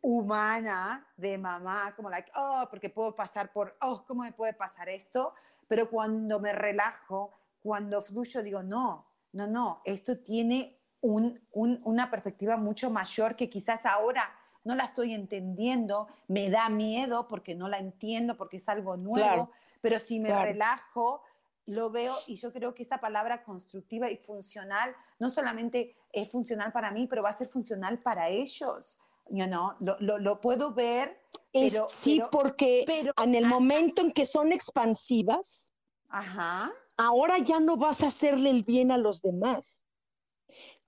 [0.00, 4.88] humana de mamá, como like, oh, porque puedo pasar por, oh, ¿cómo me puede pasar
[4.88, 5.34] esto?
[5.68, 7.32] Pero cuando me relajo,
[7.62, 13.50] cuando fluyo, digo, no, no, no, esto tiene un, un- una perspectiva mucho mayor que
[13.50, 14.32] quizás ahora
[14.64, 19.16] no la estoy entendiendo, me da miedo porque no la entiendo, porque es algo nuevo,
[19.26, 19.50] Claro,
[19.80, 20.44] pero si me claro.
[20.46, 21.22] relajo,
[21.66, 26.72] lo veo y yo creo que esa palabra constructiva y funcional no solamente es funcional
[26.72, 28.98] para mí, pero va a ser funcional para ellos.
[29.28, 31.20] You know, lo, lo, lo puedo ver,
[31.52, 35.72] Es- pero, sí, pero- porque pero- en el momento en que son expansivas,
[36.08, 39.81] ajá, ahora ya no vas a hacerle el bien a los demás.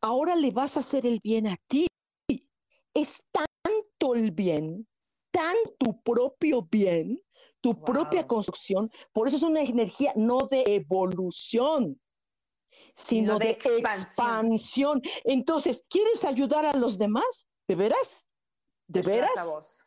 [0.05, 1.87] Ahora le vas a hacer el bien a ti.
[2.93, 4.87] Es tanto el bien,
[5.31, 7.19] tan tu propio bien,
[7.63, 8.91] tu propia construcción.
[9.15, 11.99] Por eso es una energía no de evolución,
[12.95, 14.03] sino, Sino de de, expansión.
[14.03, 15.03] expansión.
[15.25, 17.49] Entonces, ¿quieres ayudar a los demás?
[17.67, 18.27] ¿De veras?
[18.87, 19.83] ¿De veras?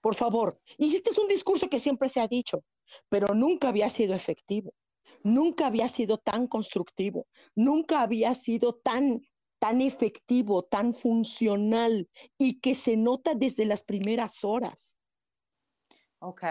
[0.00, 0.60] Por favor.
[0.78, 2.64] Y este es un discurso que siempre se ha dicho,
[3.08, 4.74] pero nunca había sido efectivo,
[5.22, 9.22] nunca había sido tan constructivo, nunca había sido tan,
[9.60, 14.98] tan efectivo, tan funcional y que se nota desde las primeras horas.
[16.18, 16.42] Ok,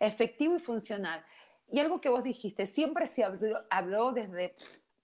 [0.00, 1.24] efectivo y funcional.
[1.70, 4.54] Y algo que vos dijiste, siempre se habló, habló desde,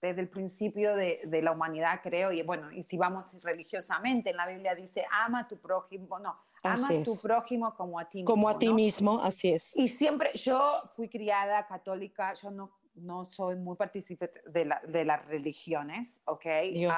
[0.01, 4.37] desde el principio de, de la humanidad, creo, y bueno, y si vamos religiosamente, en
[4.37, 7.21] la Biblia dice, ama a tu prójimo, no, ama Así a tu es.
[7.21, 8.73] prójimo como a ti Como mismo, a ti ¿no?
[8.75, 9.75] mismo, así es.
[9.75, 15.03] Y siempre, yo fui criada católica, yo no, no soy muy partícipe de, la- de
[15.05, 16.45] las religiones, ¿ok?
[16.75, 16.91] Yo.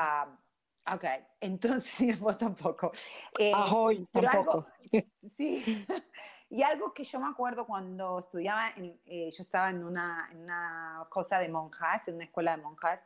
[0.85, 1.05] Ah, ok,
[1.39, 2.91] entonces vos tampoco.
[3.39, 4.67] Eh, Ahoy, pero tampoco.
[4.91, 5.07] algo,
[5.37, 5.85] sí,
[6.49, 10.43] y algo que yo me acuerdo cuando estudiaba, en- eh, yo estaba en una, en
[10.43, 12.99] una cosa de monjas, en una escuela de monjas,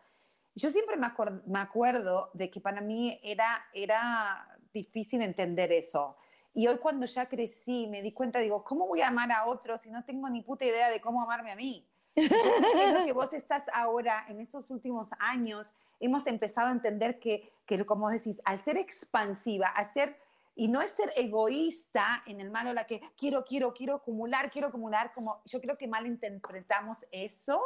[0.55, 6.17] yo siempre me, acuer- me acuerdo de que para mí era, era difícil entender eso.
[6.55, 9.81] Y hoy cuando ya crecí, me di cuenta, digo, ¿cómo voy a amar a otros
[9.81, 11.87] si no tengo ni puta idea de cómo amarme a mí?
[12.15, 17.51] Es lo que vos estás ahora, en estos últimos años, hemos empezado a entender que,
[17.65, 20.17] que como decís, al ser expansiva, al ser,
[20.55, 24.67] y no es ser egoísta en el malo, la que quiero, quiero, quiero acumular, quiero
[24.69, 27.61] acumular, como yo creo que malinterpretamos eso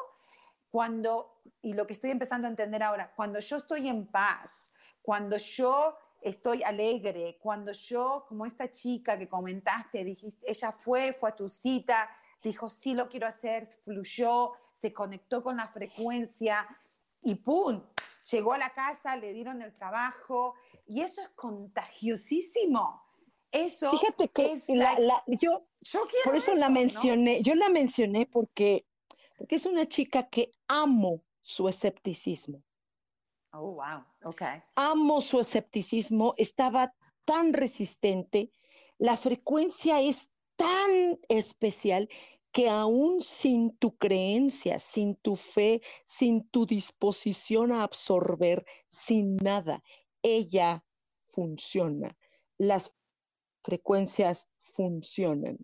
[0.69, 4.71] cuando, y lo que estoy empezando a entender ahora, cuando yo estoy en paz,
[5.01, 11.29] cuando yo estoy alegre, cuando yo, como esta chica que comentaste, dijiste, ella fue, fue
[11.29, 12.09] a tu cita,
[12.43, 16.67] dijo, sí lo quiero hacer, fluyó, se conectó con la frecuencia
[17.21, 17.83] y ¡pum!
[18.29, 20.53] Llegó a la casa, le dieron el trabajo
[20.85, 23.01] y eso es contagiosísimo.
[23.51, 26.75] Eso Fíjate que es la- la- yo, yo quiero por eso la ¿no?
[26.75, 28.85] mencioné, yo la mencioné porque,
[29.37, 32.63] porque es una chica que amo su escepticismo.
[33.53, 34.41] Oh, wow, ok.
[34.75, 36.93] amo su escepticismo, estaba
[37.25, 38.49] tan resistente,
[38.97, 42.07] la frecuencia es tan especial
[42.51, 49.81] que aún sin tu creencia, sin tu fe, sin tu disposición a absorber, sin nada,
[50.21, 50.83] ella
[51.29, 52.15] funciona.
[52.57, 52.95] Las
[53.63, 55.57] frecuencias funcionan.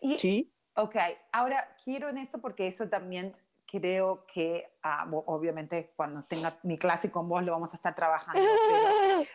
[0.00, 0.54] Y, ¿Sí?
[0.74, 0.96] Ok,
[1.32, 7.10] ahora quiero en esto porque eso también creo que, ah, obviamente, cuando tenga mi clase
[7.10, 8.42] con vos lo vamos a estar trabajando,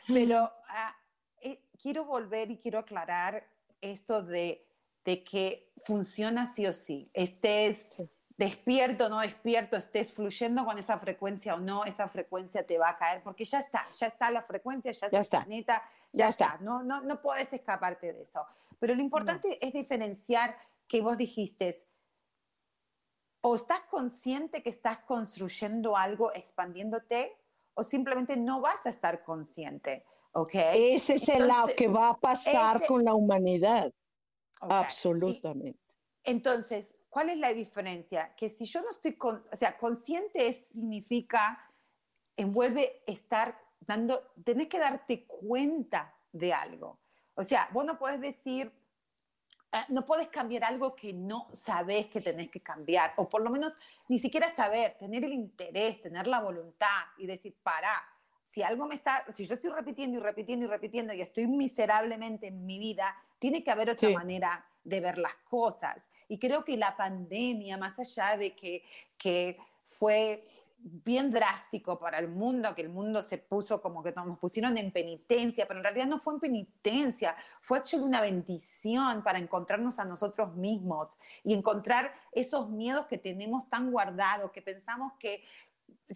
[0.08, 0.96] pero, ah,
[1.42, 3.48] eh, quiero volver y quiero aclarar
[3.82, 4.67] esto de,
[5.08, 7.10] de que funciona sí o sí.
[7.14, 7.94] Estés
[8.38, 12.90] despierto o no despierto, estés fluyendo con esa frecuencia o no, esa frecuencia te va
[12.90, 15.46] a caer, porque ya está, ya está la frecuencia, ya, está está.
[15.46, 15.82] planeta,
[16.12, 16.58] ya, está.
[16.60, 18.46] No, no, no puedes escaparte de eso.
[18.80, 20.58] Pero lo importante es diferenciar
[20.90, 21.74] que vos dijiste,
[23.40, 27.38] o estás consciente que estás construyendo algo expandiéndote,
[27.76, 30.04] o simplemente no vas a estar consciente.
[30.34, 30.96] ¿okay?
[30.96, 33.94] Ese es el lado que va a pasar con la humanidad.
[34.62, 35.80] Absolutamente.
[36.24, 38.36] entonces, ¿cuál es la diferencia?
[38.36, 41.72] Que si yo no estoy, con, o sea, consciente significa,
[42.36, 47.00] envuelve estar dando, tenés que darte cuenta de algo.
[47.36, 48.72] O sea, vos no puedes decir,
[49.72, 53.50] Ah, no puedes cambiar algo que no sabes que tenés que cambiar, o por lo
[53.50, 53.74] menos
[54.08, 57.92] ni siquiera saber, tener el interés, tener la voluntad y decir, para,
[58.46, 62.48] si algo me está, si yo estoy repitiendo y repitiendo y repitiendo y estoy miserablemente
[62.48, 66.10] en mi vida, tiene que haber otra manera de ver las cosas.
[66.28, 68.84] Y creo que la pandemia, más allá de que,
[69.18, 70.48] que fue
[70.80, 74.92] bien drástico para el mundo, que el mundo se puso como que nos pusieron en
[74.92, 80.06] penitencia, pero en realidad no fue en penitencia, fue hecho una bendición para encontrarnos a
[80.06, 85.44] nosotros mismos y encontrar esos miedos que tenemos tan guardados, que pensamos que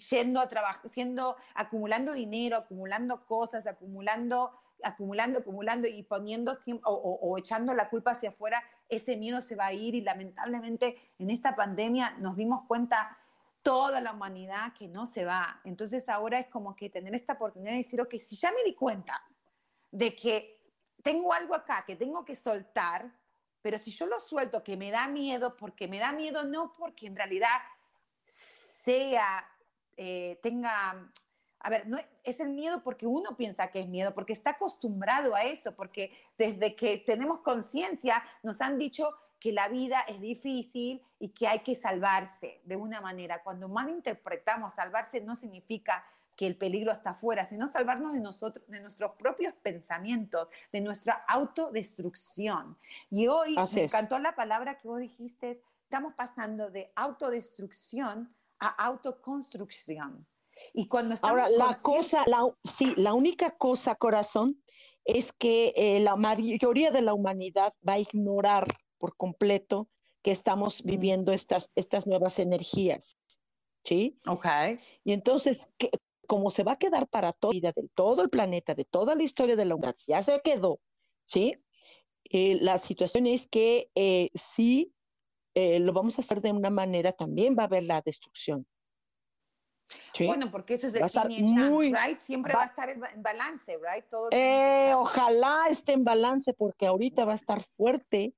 [0.10, 4.54] yendo a trabajar, siendo, acumulando dinero, acumulando cosas, acumulando
[4.84, 9.68] acumulando, acumulando y poniendo o, o, echando la culpa hacia afuera, ese miedo se va
[9.68, 13.18] a ir y lamentablemente en esta pandemia nos dimos cuenta
[13.62, 15.62] toda la humanidad que no se va.
[15.64, 18.76] Entonces ahora es como que tener esta oportunidad de decir, ok, si ya me di
[18.76, 19.24] cuenta
[19.92, 20.62] de que
[21.04, 23.12] tengo algo acá que tengo que soltar,
[23.62, 27.08] pero si yo lo suelto, que me da miedo, porque me da miedo no porque
[27.08, 27.60] en realidad
[28.28, 29.48] sea,
[29.98, 31.12] eh, tenga,
[31.64, 35.36] a ver, no, es el miedo porque uno piensa que es miedo, porque está acostumbrado
[35.36, 41.02] a eso, porque desde que tenemos conciencia nos han dicho que la vida es difícil
[41.20, 43.42] y que hay que salvarse de una manera.
[43.44, 46.06] Cuando malinterpretamos salvarse no significa
[46.36, 51.26] que el peligro está afuera, sino salvarnos de nosotros, de nuestros propios pensamientos, de nuestra
[51.28, 52.78] autodestrucción.
[53.10, 60.26] Y hoy me encantó la palabra que vos dijiste, estamos pasando de autodestrucción a autoconstrucción.
[60.74, 64.64] Y cuando Ahora, la cosa, la, sí, la única cosa, corazón,
[65.06, 69.90] es que eh, la mayoría de la humanidad va a ignorar por completo
[70.22, 73.18] que estamos viviendo estas, estas nuevas energías.
[73.84, 74.20] ¿Sí?
[74.28, 74.46] Ok.
[75.04, 75.68] Y entonces,
[76.28, 79.24] como se va a quedar para toda vida de todo el planeta, de toda la
[79.24, 80.80] historia de la humanidad, ya se quedó,
[81.26, 81.58] ¿sí?
[82.26, 84.94] Eh, la situación es que eh, si
[85.54, 88.66] eh, lo vamos a hacer de una manera, también va a haber la destrucción.
[90.14, 90.26] ¿Sí?
[90.26, 92.20] Bueno, porque eso es el muy, right?
[92.20, 94.06] Siempre va, a estar en, balance, right?
[94.10, 94.30] Todo
[94.98, 98.34] ojalá esté en balance porque ahorita va a estar fuerte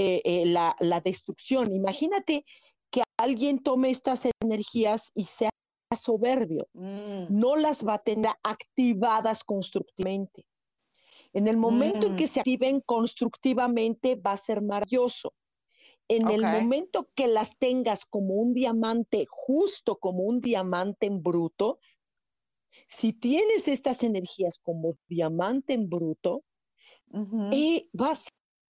[0.00, 1.74] eh, eh, la, destrucción.
[1.74, 2.44] Imagínate
[2.88, 5.50] que alguien tome estas energías y sea
[5.96, 7.24] soberbio, mm.
[7.30, 10.44] no las va a tener activadas constructivamente.
[11.32, 12.16] En el momento en mm.
[12.16, 15.34] que se activen constructivamente va a ser maravilloso.
[16.08, 21.78] En el momento que las tengas como un diamante, justo como un diamante en bruto,
[22.86, 26.44] si tienes estas energías como diamante en bruto,
[27.52, 28.18] y va a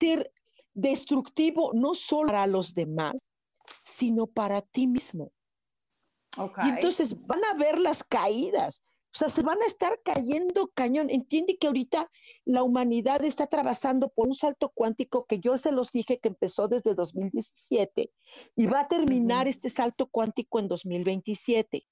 [0.00, 0.32] ser
[0.74, 3.24] destructivo no solo para los demás,
[3.82, 5.32] sino para ti mismo.
[6.36, 8.82] Y entonces van a ver las caídas.
[9.18, 11.10] O sea, se van a estar cayendo cañón.
[11.10, 12.08] Entiende que ahorita
[12.44, 16.68] la humanidad está atravesando por un salto cuántico que yo se los dije que empezó
[16.68, 18.12] desde 2017
[18.54, 21.84] y va a terminar este salto cuántico en 2027.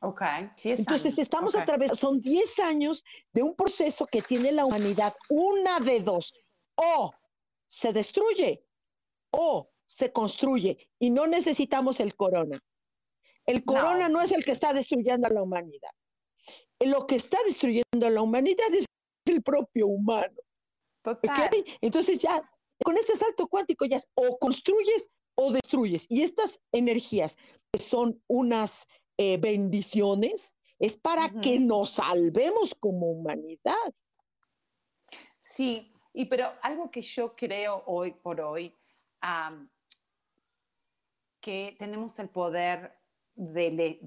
[0.00, 0.22] Ok.
[0.64, 3.04] Entonces estamos atravesando, son 10 años
[3.34, 6.32] de un proceso que tiene la humanidad, una de dos.
[6.76, 7.12] O
[7.68, 8.64] se destruye
[9.32, 12.58] o se construye y no necesitamos el corona.
[13.44, 14.22] El corona no.
[14.22, 15.90] es el que está destruyendo a la humanidad.
[16.86, 18.86] Lo que está destruyendo a la humanidad es
[19.26, 20.34] el propio humano.
[21.02, 21.50] Total.
[21.80, 22.42] Entonces ya,
[22.84, 26.06] con este salto cuántico ya es o construyes o destruyes.
[26.08, 27.36] Y estas energías
[27.72, 28.86] que son unas
[29.18, 33.94] eh, bendiciones, es para que nos salvemos como humanidad.
[35.38, 38.74] Sí, y pero algo que yo creo hoy por hoy,
[41.40, 42.98] que tenemos el poder
[43.34, 43.98] de,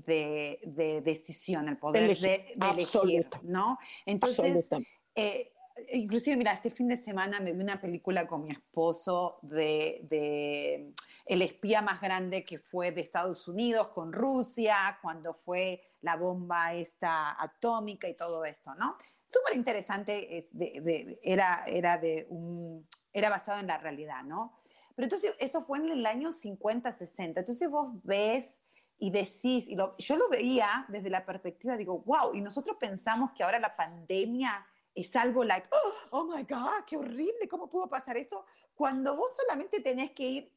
[0.65, 3.77] de, decisión, el poder de, elegir, ¿no?
[4.05, 4.69] Entonces,
[5.15, 5.51] eh,
[5.91, 10.93] inclusive, mira, este fin de semana me vi una película con mi esposo de, de,
[11.25, 16.73] el espía más grande que fue de Estados Unidos con Rusia, cuando fue la bomba
[16.73, 18.97] esta atómica y todo esto, ¿no?
[19.27, 24.59] Súper interesante, es de, era, era, de un, era basado en la realidad, ¿no?
[24.95, 27.39] Pero entonces eso fue en el año 50, 60.
[27.41, 28.59] Entonces vos ves
[28.97, 33.43] y decís, y yo lo veía desde la perspectiva, digo, wow, y nosotros pensamos que
[33.43, 38.15] ahora la pandemia es algo like, oh, oh, my God, qué horrible, ¿cómo pudo pasar
[38.15, 38.45] eso?
[38.73, 40.53] Cuando vos solamente tenés que ir,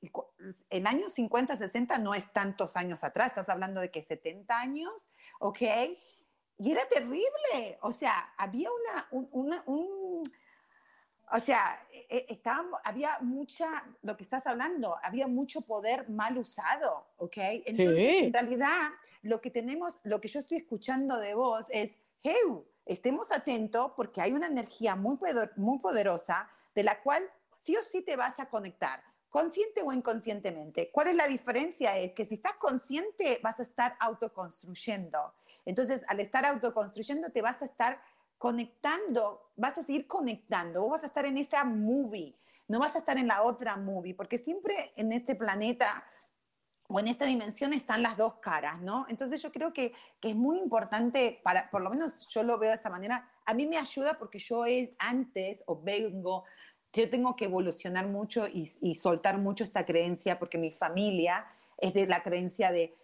[0.70, 5.08] en años 50, 60 no es tantos años atrás, estás hablando de que 70 años,
[5.40, 5.62] ¿ok?
[6.58, 10.22] Y era terrible, o sea, había una, una un,
[11.32, 12.40] o sea, e, e,
[12.84, 13.68] había mucha,
[14.02, 17.36] lo que estás hablando, había mucho poder mal usado, ¿ok?
[17.66, 18.90] Entonces, en realidad,
[19.22, 22.34] lo que tenemos, lo que yo estoy escuchando de vos es, hey,
[22.86, 25.18] estemos atentos porque hay una energía muy,
[25.56, 27.22] muy poderosa de la cual
[27.58, 30.90] sí o sí te vas a conectar, consciente o inconscientemente.
[30.90, 31.96] ¿Cuál es la diferencia?
[31.98, 35.34] Es que si estás consciente vas a estar autoconstruyendo.
[35.66, 38.00] Entonces, al estar autoconstruyendo te vas a estar
[38.38, 42.36] conectando, vas a seguir conectando, vos vas a estar en esa movie,
[42.68, 46.04] no vas a estar en la otra movie, porque siempre en este planeta
[46.88, 49.04] o en esta dimensión están las dos caras, ¿no?
[49.08, 52.70] Entonces yo creo que, que, es muy importante, para, por lo menos yo lo veo
[52.70, 54.62] de esa manera, a mí me ayuda porque yo
[54.98, 56.44] antes o vengo,
[56.92, 61.92] yo tengo que evolucionar mucho y, y soltar mucho esta creencia porque mi familia es
[61.92, 62.96] de la creencia de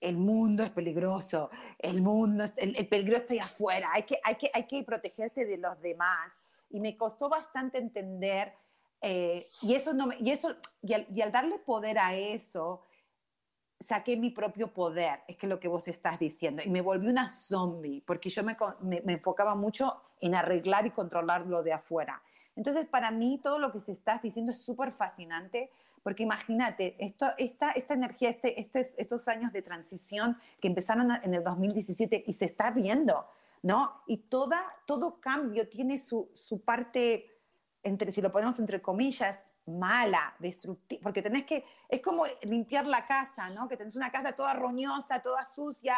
[0.00, 4.34] el mundo es peligroso, el mundo, el, el, peligro está ahí afuera, hay que, hay,
[4.36, 6.32] que, hay que protegerse de los demás.
[6.70, 8.52] Y me costó bastante entender,
[9.00, 12.82] eh, y, eso no y, eso, y al, darle poder a eso,
[13.80, 17.28] saqué mi propio poder, es que lo que vos estás diciendo, y me volví una
[17.28, 22.22] zombie, porque yo me, me, me enfocaba mucho en arreglar y controlar lo de afuera.
[22.56, 25.70] Entonces, para mí, todo lo que se está diciendo es súper fascinante,
[26.04, 31.32] porque imagínate, esto, esta, esta energía, este, este, estos años de transición que empezaron en
[31.32, 33.26] el 2017 y se está viendo,
[33.62, 34.02] ¿no?
[34.06, 37.40] Y toda, todo cambio tiene su, su parte,
[37.82, 43.06] entre, si lo ponemos entre comillas, mala, destructiva, porque tenés que, es como limpiar la
[43.06, 43.66] casa, ¿no?
[43.66, 45.96] Que tenés una casa toda roñosa, toda sucia,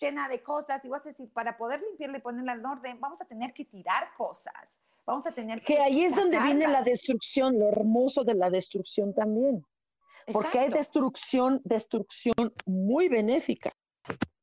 [0.00, 3.24] llena de cosas, y vos decís, para poder limpiarla y ponerla en orden, vamos a
[3.24, 5.74] tener que tirar cosas, vamos a tener que...
[5.74, 9.64] Que ahí es donde viene la destrucción, lo hermoso de la destrucción también.
[10.32, 13.72] Porque hay destrucción, destrucción muy benéfica.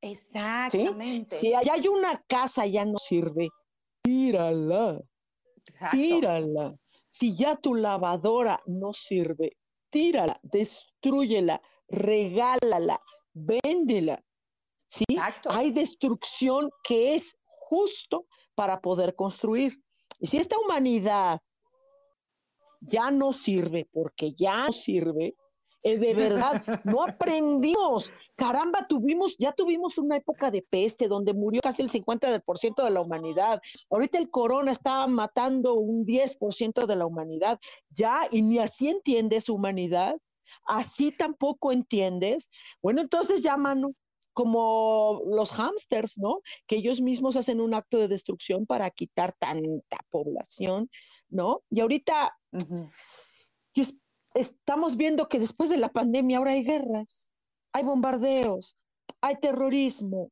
[0.02, 1.36] Exactamente.
[1.36, 3.50] Si hay una casa ya no sirve,
[4.02, 5.02] tírala.
[5.92, 6.76] Tírala.
[7.10, 9.58] Si ya tu lavadora no sirve,
[9.90, 13.00] tírala, destruyela, regálala,
[13.34, 14.24] véndela.
[14.88, 15.06] ¿Sí?
[15.50, 19.74] Hay destrucción que es justo para poder construir.
[20.24, 21.42] Y si esta humanidad
[22.80, 25.36] ya no sirve, porque ya no sirve,
[25.84, 28.10] eh, de verdad, no aprendimos.
[28.38, 33.02] Caramba, tuvimos, ya tuvimos una época de peste donde murió casi el 50% de la
[33.02, 33.60] humanidad.
[33.90, 37.60] Ahorita el corona está matando un 10% de la humanidad.
[37.90, 40.16] Ya, y ni así entiendes humanidad.
[40.66, 42.50] Así tampoco entiendes.
[42.82, 43.58] Bueno, entonces ya,
[44.34, 46.42] como los hámsters, ¿no?
[46.68, 50.90] Que ellos mismos hacen un acto de destrucción para quitar tanta población,
[51.30, 51.64] ¿no?
[51.70, 52.36] Y ahorita
[54.34, 57.32] estamos viendo que después de la pandemia ahora hay guerras,
[57.72, 58.76] hay bombardeos,
[59.22, 60.32] hay terrorismo,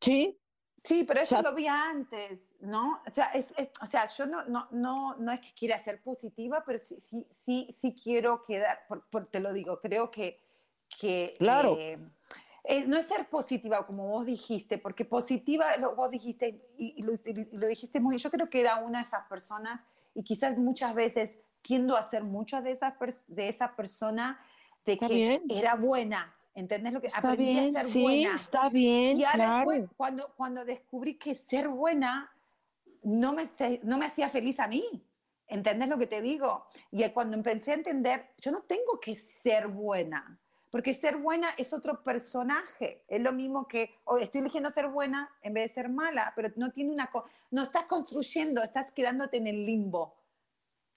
[0.00, 0.38] ¿sí?
[0.84, 3.02] Sí, pero eso lo vi antes, ¿no?
[3.06, 3.52] O sea, es,
[3.82, 7.26] o sea yo no, no, no, no, es que quiera ser positiva, pero sí, sí,
[7.30, 8.78] sí, sí quiero quedar,
[9.10, 10.40] por, te lo digo, creo que...
[10.88, 11.76] que claro.
[11.78, 11.98] Eh,
[12.86, 18.00] no es ser positiva, como vos dijiste, porque positiva, lo, vos dijiste, y, lo, dijiste
[18.00, 19.80] muy, yo creo que era una de esas personas,
[20.14, 22.94] y quizás muchas veces tiendo a ser muchas de esas
[23.26, 24.38] de esa persona
[24.84, 27.08] de que era buena, ¿entendés lo que?
[27.08, 28.34] Está Aprendí bien, a ser sí, buena.
[28.34, 32.30] está bien, Y ahora después, cuando, cuando descubrí que ser buena
[33.02, 33.48] no me,
[33.82, 34.84] no me hacía feliz a mí,
[35.46, 36.66] ¿entendés lo que te digo?
[36.90, 40.38] Y cuando empecé a entender, yo no tengo que ser buena,
[40.70, 43.04] porque ser buena es otro personaje.
[43.08, 46.50] Es lo mismo que oh, estoy eligiendo ser buena en vez de ser mala, pero
[46.56, 47.10] no tiene una
[47.50, 50.14] no estás construyendo, estás quedándote en el limbo.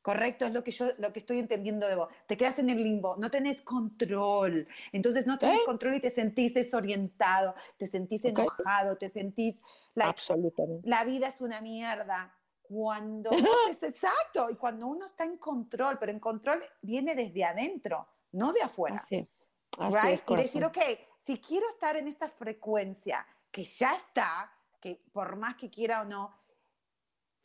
[0.01, 2.09] Correcto, es lo que yo lo que estoy entendiendo de vos.
[2.28, 4.67] Te quedas en el limbo, no tenés control.
[4.91, 5.65] Entonces no tenés ¿Eh?
[5.65, 9.61] control y te sentís desorientado, te sentís enojado, te sentís
[9.93, 10.89] la, Absolutamente.
[10.89, 12.36] La vida es una mierda.
[12.63, 13.30] Cuando
[13.69, 18.53] es exacto, y cuando uno está en control, pero en control viene desde adentro, no
[18.53, 18.95] de afuera.
[18.95, 19.40] Así es.
[19.78, 20.78] Así y decir, ok,
[21.17, 26.05] si quiero estar en esta frecuencia que ya está, que por más que quiera o
[26.05, 26.36] no,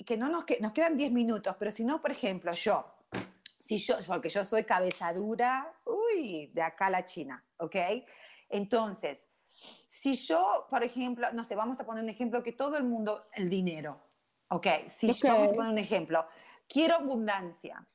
[0.05, 2.85] que no nos, que, nos quedan 10 minutos, pero si no, por ejemplo, yo,
[3.61, 7.77] si yo, porque yo soy cabeza dura, uy, de acá a la China, ¿ok?
[8.49, 9.29] Entonces,
[9.87, 13.27] si yo, por ejemplo, no sé, vamos a poner un ejemplo que todo el mundo,
[13.33, 14.01] el dinero,
[14.49, 14.66] ¿ok?
[14.89, 15.31] Si Okay.
[15.31, 16.27] vamos a poner un ejemplo,
[16.68, 17.87] quiero abundancia.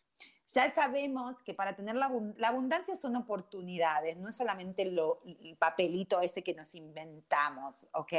[0.54, 5.56] Ya sabemos que para tener la, la abundancia son oportunidades, no es solamente lo- el
[5.58, 8.14] papelito ese que nos inventamos, ¿ok?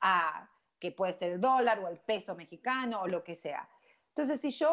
[0.00, 0.48] Ah,
[0.78, 3.68] que puede ser el dólar o el peso mexicano o lo que sea.
[4.08, 4.68] Entonces, si yo,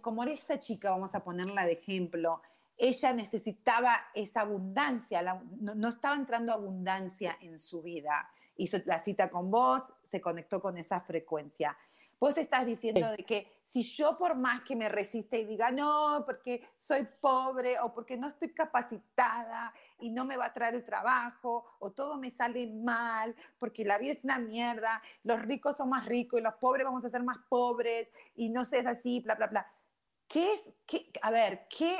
[0.00, 2.40] como esta chica, vamos a ponerla de ejemplo,
[2.76, 8.30] ella necesitaba esa abundancia, la- no, no estaba entrando abundancia en su vida.
[8.56, 11.76] Hizo la cita con vos, se conectó con esa frecuencia.
[12.20, 16.24] Vos estás diciendo de que si yo por más que me resiste y diga, no,
[16.26, 20.84] porque soy pobre o porque no estoy capacitada y no me va a traer el
[20.84, 25.90] trabajo o todo me sale mal, porque la vida es una mierda, los ricos son
[25.90, 29.20] más ricos y los pobres vamos a ser más pobres y no sé, es así,
[29.20, 29.72] bla, bla, bla.
[30.26, 31.96] ¿Qué es, qué, a ver, ¿qué,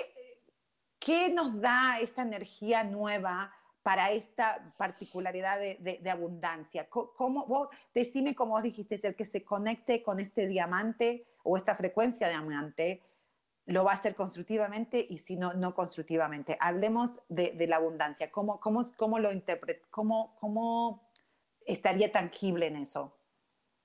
[0.99, 3.53] ¿qué nos da esta energía nueva
[3.89, 6.91] para esta particularidad de, abundancia?
[6.91, 11.75] ¿Cómo, vos, decime cómo vos dijiste, el que se conecte con este diamante o esta
[11.75, 13.03] frecuencia de diamante,
[13.65, 16.59] lo va a hacer constructivamente y si no, no constructivamente.
[16.61, 18.31] Hablemos de, la abundancia.
[18.31, 19.31] ¿Cómo, cómo, cómo lo
[19.89, 21.11] cómo, cómo
[21.65, 23.17] estaría tangible en eso?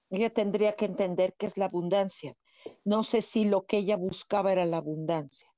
[0.10, 2.36] Ella tendría que entender qué es la abundancia.
[2.84, 5.53] No sé si lo que ella buscaba era la abundancia.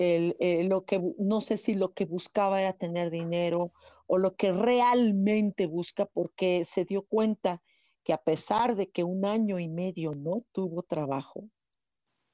[0.00, 3.74] El, eh, lo que, no sé si lo que buscaba era tener dinero
[4.06, 7.62] o lo que realmente busca porque se dio cuenta
[8.02, 11.50] que a pesar de que un año y medio no tuvo trabajo,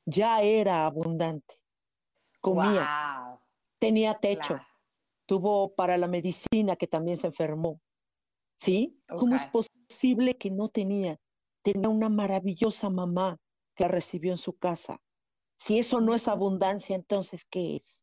[0.05, 1.59] ya era abundante.
[2.41, 3.41] Comía, Wow,
[3.81, 4.67] tenía techo, claro.
[5.27, 7.81] tuvo para la medicina que también se enfermó.
[8.55, 8.97] ¿Sí?
[9.09, 11.19] ¿Cómo es posible que no tenía?
[11.63, 13.41] Tenía una maravillosa mamá
[13.75, 15.03] que la recibió en su casa.
[15.57, 18.03] Si eso no es abundancia, entonces, ¿qué es?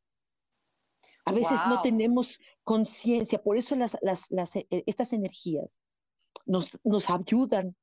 [1.25, 5.79] A veces no tenemos conciencia, por eso las, las- las, eh, estas energías
[6.45, 7.75] nos, nos ayudan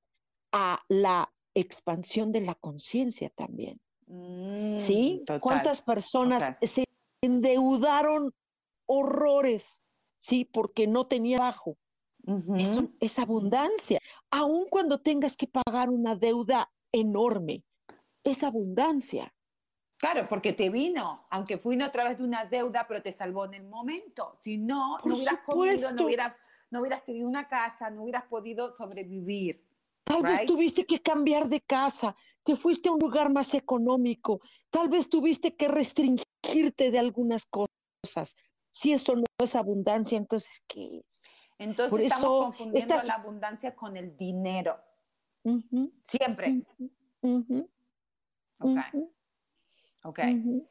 [0.53, 3.81] a la expansión de la conciencia también.
[4.07, 5.23] Mm, ¿Sí?
[5.25, 5.41] total.
[5.41, 6.85] ¿Cuántas personas se
[7.23, 8.35] endeudaron
[8.87, 9.81] horrores?
[10.18, 11.79] Sí, porque no tenía bajo.
[12.59, 13.99] Eso es abundancia.
[14.31, 17.64] Aun cuando tengas que pagar una deuda enorme,
[18.23, 19.33] es abundancia.
[20.01, 23.53] Claro, porque te vino, aunque vino a través de una deuda, pero te salvó en
[23.53, 24.34] el momento.
[24.38, 25.94] Si no, Por no hubieras comido, supuesto.
[25.94, 26.36] no hubieras,
[26.70, 29.62] no hubieras tenido una casa, no hubieras podido sobrevivir.
[30.05, 34.40] Tal vez tuviste que cambiar de casa, te fuiste a un lugar más económico,
[34.70, 38.34] tal vez tuviste que restringirte de algunas cosas.
[38.70, 41.24] Si eso no es abundancia, entonces, ¿qué es?
[41.59, 44.80] Entonces Por estamos eso confundiendo la abundancia con el dinero.
[46.03, 46.64] Siempre.
[47.20, 47.68] ujú,
[48.61, 49.12] Ok, ujú,
[50.05, 50.18] ok.
[50.18, 50.68] ujú.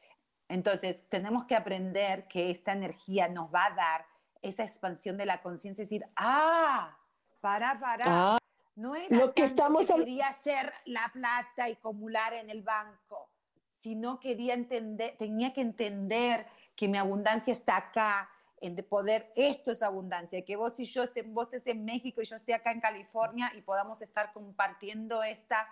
[0.48, 4.06] Entonces tenemos que aprender que esta energía nos va a dar
[4.42, 6.98] esa expansión de la conciencia, decir, ah,
[7.40, 8.04] para, para.
[8.06, 8.38] Ah,
[8.74, 13.28] No era Lo que estamos que quería hacer la plata y acumular en el banco,
[13.70, 18.30] sino quería entender, tenía que entender que mi abundancia está acá,
[18.62, 22.20] en de poder, esto es abundancia, que vos y yo, esté- vos estés en México
[22.22, 25.66] y yo esté acá en California y podamos estar compartiendo esta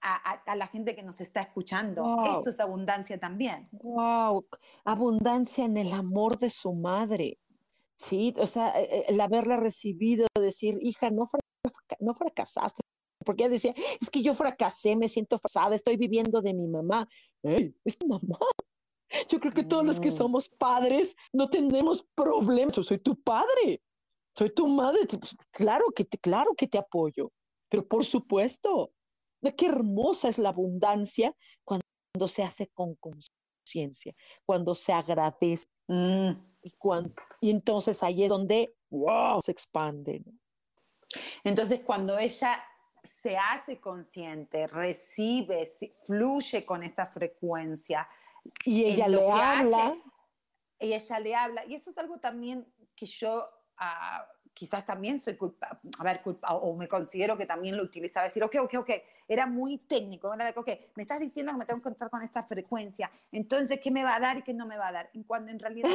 [0.00, 2.02] a, a- a la gente que nos está escuchando.
[2.02, 2.36] Wow.
[2.38, 3.68] Esto es abundancia también.
[3.72, 4.46] Wow,
[4.84, 7.38] abundancia en el amor de su madre.
[7.96, 11.26] Sí, o sea, eh, eh, el haberla recibido, decir, hija, no,
[11.98, 12.80] no fracasaste,
[13.24, 17.08] porque ella decía, es que yo fracasé, me siento fracasada, estoy viviendo de mi mamá.
[17.42, 18.38] Ey, es tu mamá.
[19.28, 20.16] Yo creo que todos los que Mm.
[20.16, 22.74] somos padres no tenemos problemas.
[22.76, 23.82] Yo soy tu padre,
[24.36, 25.00] soy tu madre.
[25.06, 27.32] Pues, Claro que te, claro que te apoyo,
[27.68, 28.92] pero por supuesto,
[29.56, 31.34] qué hermosa es la abundancia
[31.64, 34.14] cuando se hace con conciencia,
[34.44, 36.32] cuando se agradece Mm.
[36.62, 40.22] y, cuando, y entonces ahí es donde, wow, se expande.
[40.24, 40.32] ¿no?
[41.42, 42.62] Entonces, cuando ella
[43.22, 45.72] se hace consciente, recibe,
[46.04, 48.08] fluye con esta frecuencia,
[48.64, 50.02] Y ella le habla, hace,
[50.80, 54.26] y ella le habla, y eso es algo también que yo ah,
[54.58, 58.42] quizás también soy culpa, a ver, culpa, o me considero que también lo utilizaba, decir,
[58.42, 58.90] ok, ok, ok,
[59.28, 62.10] era muy técnico, era de que, ok, me estás diciendo que me tengo que encontrar
[62.10, 64.92] con esta frecuencia, entonces, ¿qué me va a dar y qué no me va a
[64.92, 65.10] dar?
[65.12, 65.88] Y cuando en realidad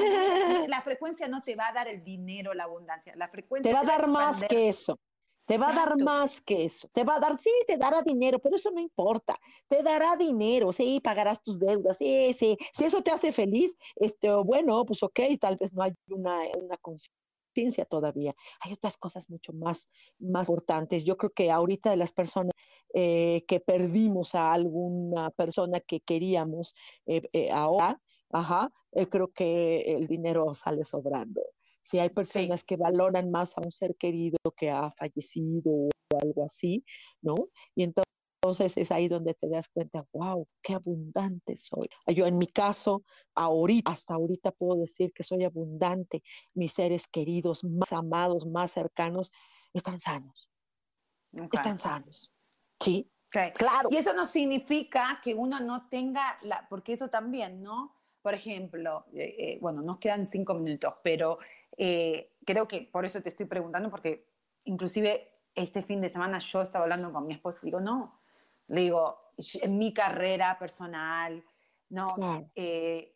[0.70, 3.82] la frecuencia no te va a dar el dinero, la abundancia, la frecuencia te va
[3.82, 4.98] a dar más que eso.
[5.46, 6.88] Te va a dar más que eso.
[6.94, 9.36] Te va a dar, sí, te dará dinero, pero eso no importa.
[9.68, 12.58] Te dará dinero, sí, pagarás tus deudas, sí, sí.
[12.72, 16.78] Si eso te hace feliz, este, bueno, pues ok, tal vez no hay una, una
[16.78, 17.23] conciencia
[17.54, 18.36] ciencia todavía.
[18.62, 19.90] Hay otras cosas mucho más,
[20.20, 21.04] más importantes.
[21.04, 22.52] Yo creo que ahorita de las personas
[22.94, 26.76] eh, que perdimos a alguna persona que queríamos
[27.06, 28.00] eh, eh, ahora,
[28.32, 28.72] ajá,
[29.10, 31.42] creo que el dinero sale sobrando.
[31.82, 35.90] Si hay personas que valoran más a un ser querido que ha fallecido o
[36.22, 36.86] algo así,
[37.22, 37.36] ¿no?
[37.76, 38.14] Y entonces
[38.44, 41.88] entonces es ahí donde te das cuenta, wow, qué abundante soy.
[42.08, 46.22] Yo en mi caso, ahorita, hasta ahorita puedo decir que soy abundante.
[46.54, 49.32] Mis seres queridos, más amados, más cercanos,
[49.72, 50.50] están sanos.
[51.54, 52.34] Están sanos.
[52.82, 53.10] Sí,
[53.56, 53.88] claro.
[53.90, 57.96] Y eso no significa que uno no tenga, la, porque eso también, ¿no?
[58.22, 61.40] Por ejemplo, eh, eh, bueno, nos quedan cinco minutos, pero
[61.78, 64.28] eh, creo que por eso te estoy preguntando, porque
[64.66, 68.20] inclusive este fin de semana yo estaba hablando con mi esposo y digo, no,
[68.68, 71.44] le digo, en mi carrera personal,
[71.90, 72.50] ¿no?
[72.56, 73.14] Eh,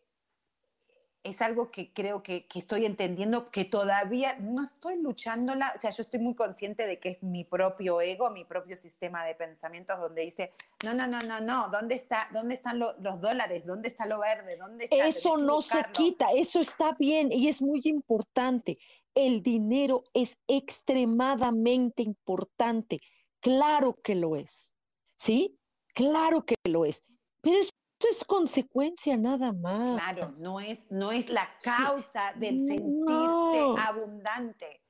[1.23, 5.89] es algo que creo que, que, estoy entendiendo que todavía no estoy luchándola, o sea,
[5.89, 9.99] yo estoy muy consciente de que es mi propio ego, mi propio sistema de pensamientos
[9.99, 10.53] donde dice,
[10.85, 13.65] no, no, no, no, no, ¿dónde, está, dónde están los dólares?
[13.65, 14.57] ¿Dónde está lo verde?
[14.57, 15.07] ¿Dónde está?
[15.07, 18.77] Eso no se quita, eso está bien y es muy importante.
[19.13, 23.01] El dinero es extremadamente importante,
[23.41, 24.73] claro que lo es.
[25.17, 25.57] ¿Sí?
[25.93, 27.03] Claro que lo es,
[27.41, 27.71] pero eso
[28.09, 29.99] es consecuencia nada más.
[29.99, 34.81] Claro, no es, no es la causa del sentirte abundante.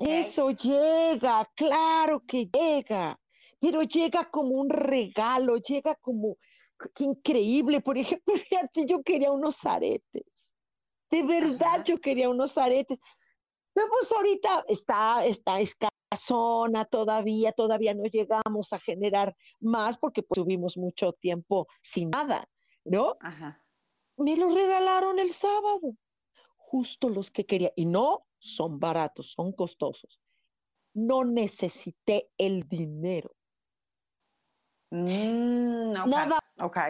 [0.00, 3.18] Eso llega, claro que llega,
[3.58, 6.36] pero llega como un regalo, llega como,
[6.94, 7.80] qué increíble.
[7.80, 10.54] Por ejemplo, fíjate, yo quería unos aretes.
[11.10, 12.98] De verdad, yo quería unos aretes.
[13.78, 20.34] Pero pues ahorita está, está zona todavía, todavía no llegamos a generar más porque pues,
[20.42, 22.50] tuvimos mucho tiempo sin nada,
[22.84, 23.16] ¿no?
[23.20, 23.64] Ajá.
[24.16, 25.94] Me lo regalaron el sábado,
[26.56, 30.20] justo los que quería, y no son baratos, son costosos.
[30.92, 33.30] No necesité el dinero.
[34.90, 36.40] Mm, Nada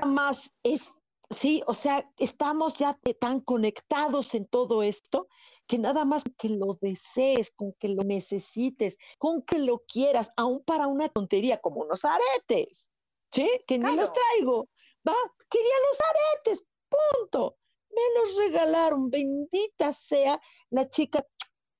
[0.07, 0.95] más es
[1.31, 5.29] Sí, o sea, estamos ya tan conectados en todo esto
[5.69, 10.65] que nada más que lo desees, con que lo necesites, con que lo quieras, aún
[10.65, 12.91] para una tontería como unos aretes,
[13.31, 13.49] ¿sí?
[13.67, 14.69] Que ni los traigo,
[15.07, 15.15] va,
[15.51, 17.59] quería los aretes, punto.
[17.91, 20.41] Me los regalaron, bendita sea
[20.71, 21.25] la chica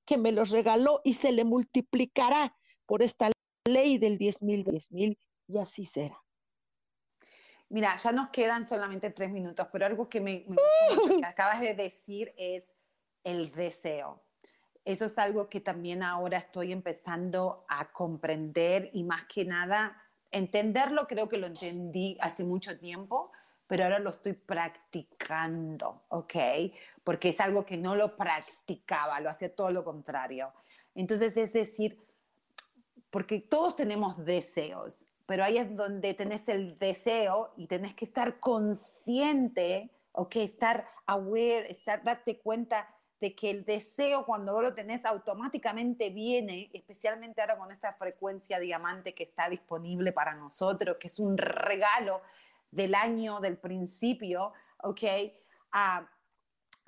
[0.05, 3.31] que me los regaló y se le multiplicará por esta
[3.67, 6.21] ley del 10 mil, 10 mil y así será.
[7.69, 10.63] Mira, ya nos quedan solamente tres minutos, pero algo que me, gusta
[10.95, 12.73] mucho que acabas de decir es
[13.29, 14.21] el deseo.
[14.85, 20.01] Eso es algo que también ahora estoy empezando a comprender y más que nada
[20.31, 23.31] entenderlo, creo que lo entendí hace mucho tiempo,
[23.67, 26.35] pero ahora lo estoy practicando, ¿ok?
[27.03, 30.53] Porque es algo que no lo practicaba, lo hacía todo lo contrario.
[30.95, 31.99] Entonces, es decir,
[33.09, 38.39] porque todos tenemos deseos pero ahí es donde tenés el deseo y tenés que estar
[38.39, 42.89] consciente, ok, estar aware, estar, darte cuenta
[43.19, 48.59] de que el deseo cuando vos lo tenés automáticamente viene, especialmente ahora con esta frecuencia
[48.59, 52.21] diamante que está disponible para nosotros, que es un regalo
[52.71, 54.53] del año, del principio,
[54.83, 55.03] ok,
[55.73, 56.05] uh,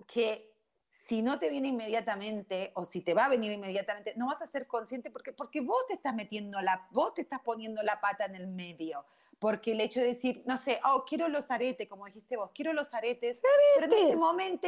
[0.05, 0.51] que
[0.89, 4.47] si no te viene inmediatamente o si te va a venir inmediatamente, no vas a
[4.47, 8.25] ser consciente porque, porque vos te estás metiendo la, vos te estás poniendo la pata
[8.25, 9.05] en el medio.
[9.39, 12.73] Porque el hecho de decir, no sé, oh, quiero los aretes, como dijiste vos, quiero
[12.73, 14.67] los aretes, pero en este momento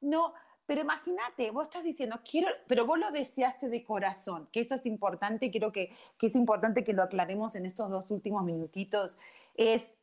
[0.00, 0.32] no,
[0.66, 4.86] pero imagínate, vos estás diciendo, quiero, pero vos lo deseaste de corazón, que eso es
[4.86, 9.18] importante, creo que, que es importante que lo aclaremos en estos dos últimos minutitos,
[9.54, 9.96] es,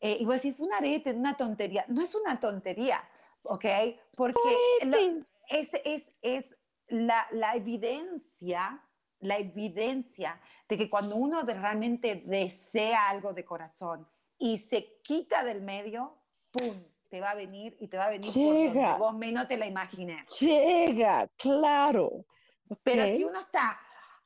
[0.00, 3.02] eh, y vos decís, un arete, una tontería, no es una tontería,
[3.42, 3.66] ¿ok?
[4.16, 4.38] Porque
[5.48, 6.56] es, es, es
[6.88, 8.82] la, la, evidencia,
[9.20, 15.60] la evidencia de que cuando uno realmente desea algo de corazón y se quita del
[15.60, 16.16] medio,
[16.50, 16.74] ¡pum!
[17.10, 18.96] Te va a venir y te va a venir Llega.
[18.96, 20.38] vos menos te la imagines.
[20.38, 22.24] Llega, claro.
[22.84, 23.78] Pero si uno está,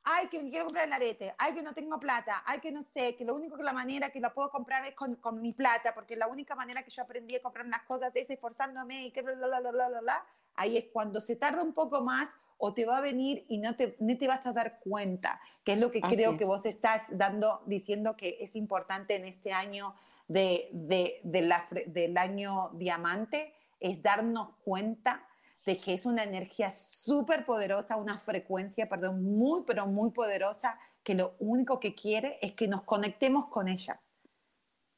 [0.03, 2.83] ay, que me quiero comprar el arete, ay, que no tengo plata, ay, que no
[2.83, 5.51] sé, que lo único que la manera que la puedo comprar es con, con mi
[5.51, 9.11] plata, porque la única manera que yo aprendí a comprar las cosas es esforzándome y
[9.11, 10.25] que bla, bla, bla, bla, bla, bla.
[10.53, 13.75] Ahí es cuando se tarda un poco más o te va a venir y no
[13.75, 17.01] te, no te vas a dar cuenta, que es lo que creo que vos estás
[17.09, 19.95] dando, diciendo que es importante en este año
[20.27, 25.27] de, de, de la, del año diamante, es darnos cuenta
[25.65, 31.15] de que es una energía súper poderosa, una frecuencia, perdón, muy, pero muy poderosa, que
[31.15, 33.99] lo único que quiere es que nos conectemos con ella.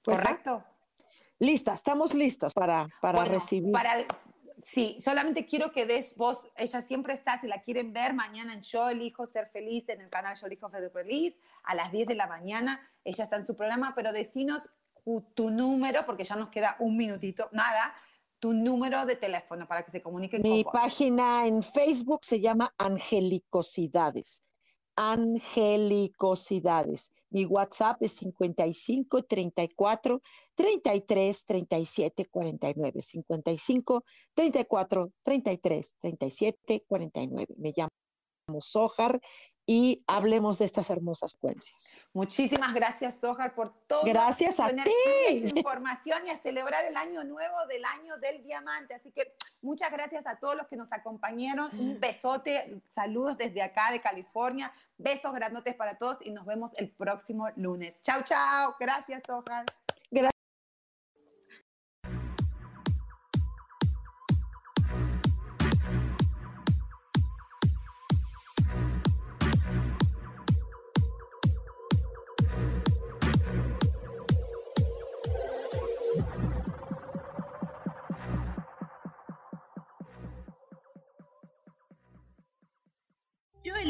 [0.01, 0.63] Pues, ¿Correcto?
[1.39, 3.71] Lista, estamos listos para, para recibir.
[3.71, 3.93] Para,
[4.63, 8.61] Sí, solamente quiero que des vos, ella siempre está, si la quieren ver, mañana en
[8.61, 12.15] Yo Elijo Ser Feliz, en el canal Yo Elijo Ser Feliz, a las 10 de
[12.15, 14.69] la mañana, ella está en su programa, pero decinos
[15.33, 17.95] tu número, porque ya nos queda un minutito, nada,
[18.39, 20.73] tu número de teléfono para que se comuniquen Mi con vos.
[20.73, 24.43] Mi página en Facebook se llama Angelicosidades.
[24.95, 27.11] Angelicosidades.
[27.29, 30.21] Mi WhatsApp es 55 34
[30.55, 33.01] 33 37 49.
[33.01, 34.03] 55
[34.33, 37.55] 34 33 37 49.
[37.57, 37.89] Me llamo
[38.59, 39.19] Sojar
[39.69, 41.93] y hablemos de estas hermosas secuencias.
[42.13, 44.01] Muchísimas gracias, Sojar, por todo.
[44.05, 45.51] Gracias a ti.
[45.53, 48.95] información y a celebrar el año nuevo del año del diamante.
[48.95, 51.69] Así que muchas gracias a todos los que nos acompañaron.
[51.77, 54.71] Un besote, saludos desde acá de California.
[54.97, 58.01] Besos grandotes para todos y nos vemos el próximo lunes.
[58.01, 58.73] Chao, chao.
[58.79, 59.65] Gracias, Sojar.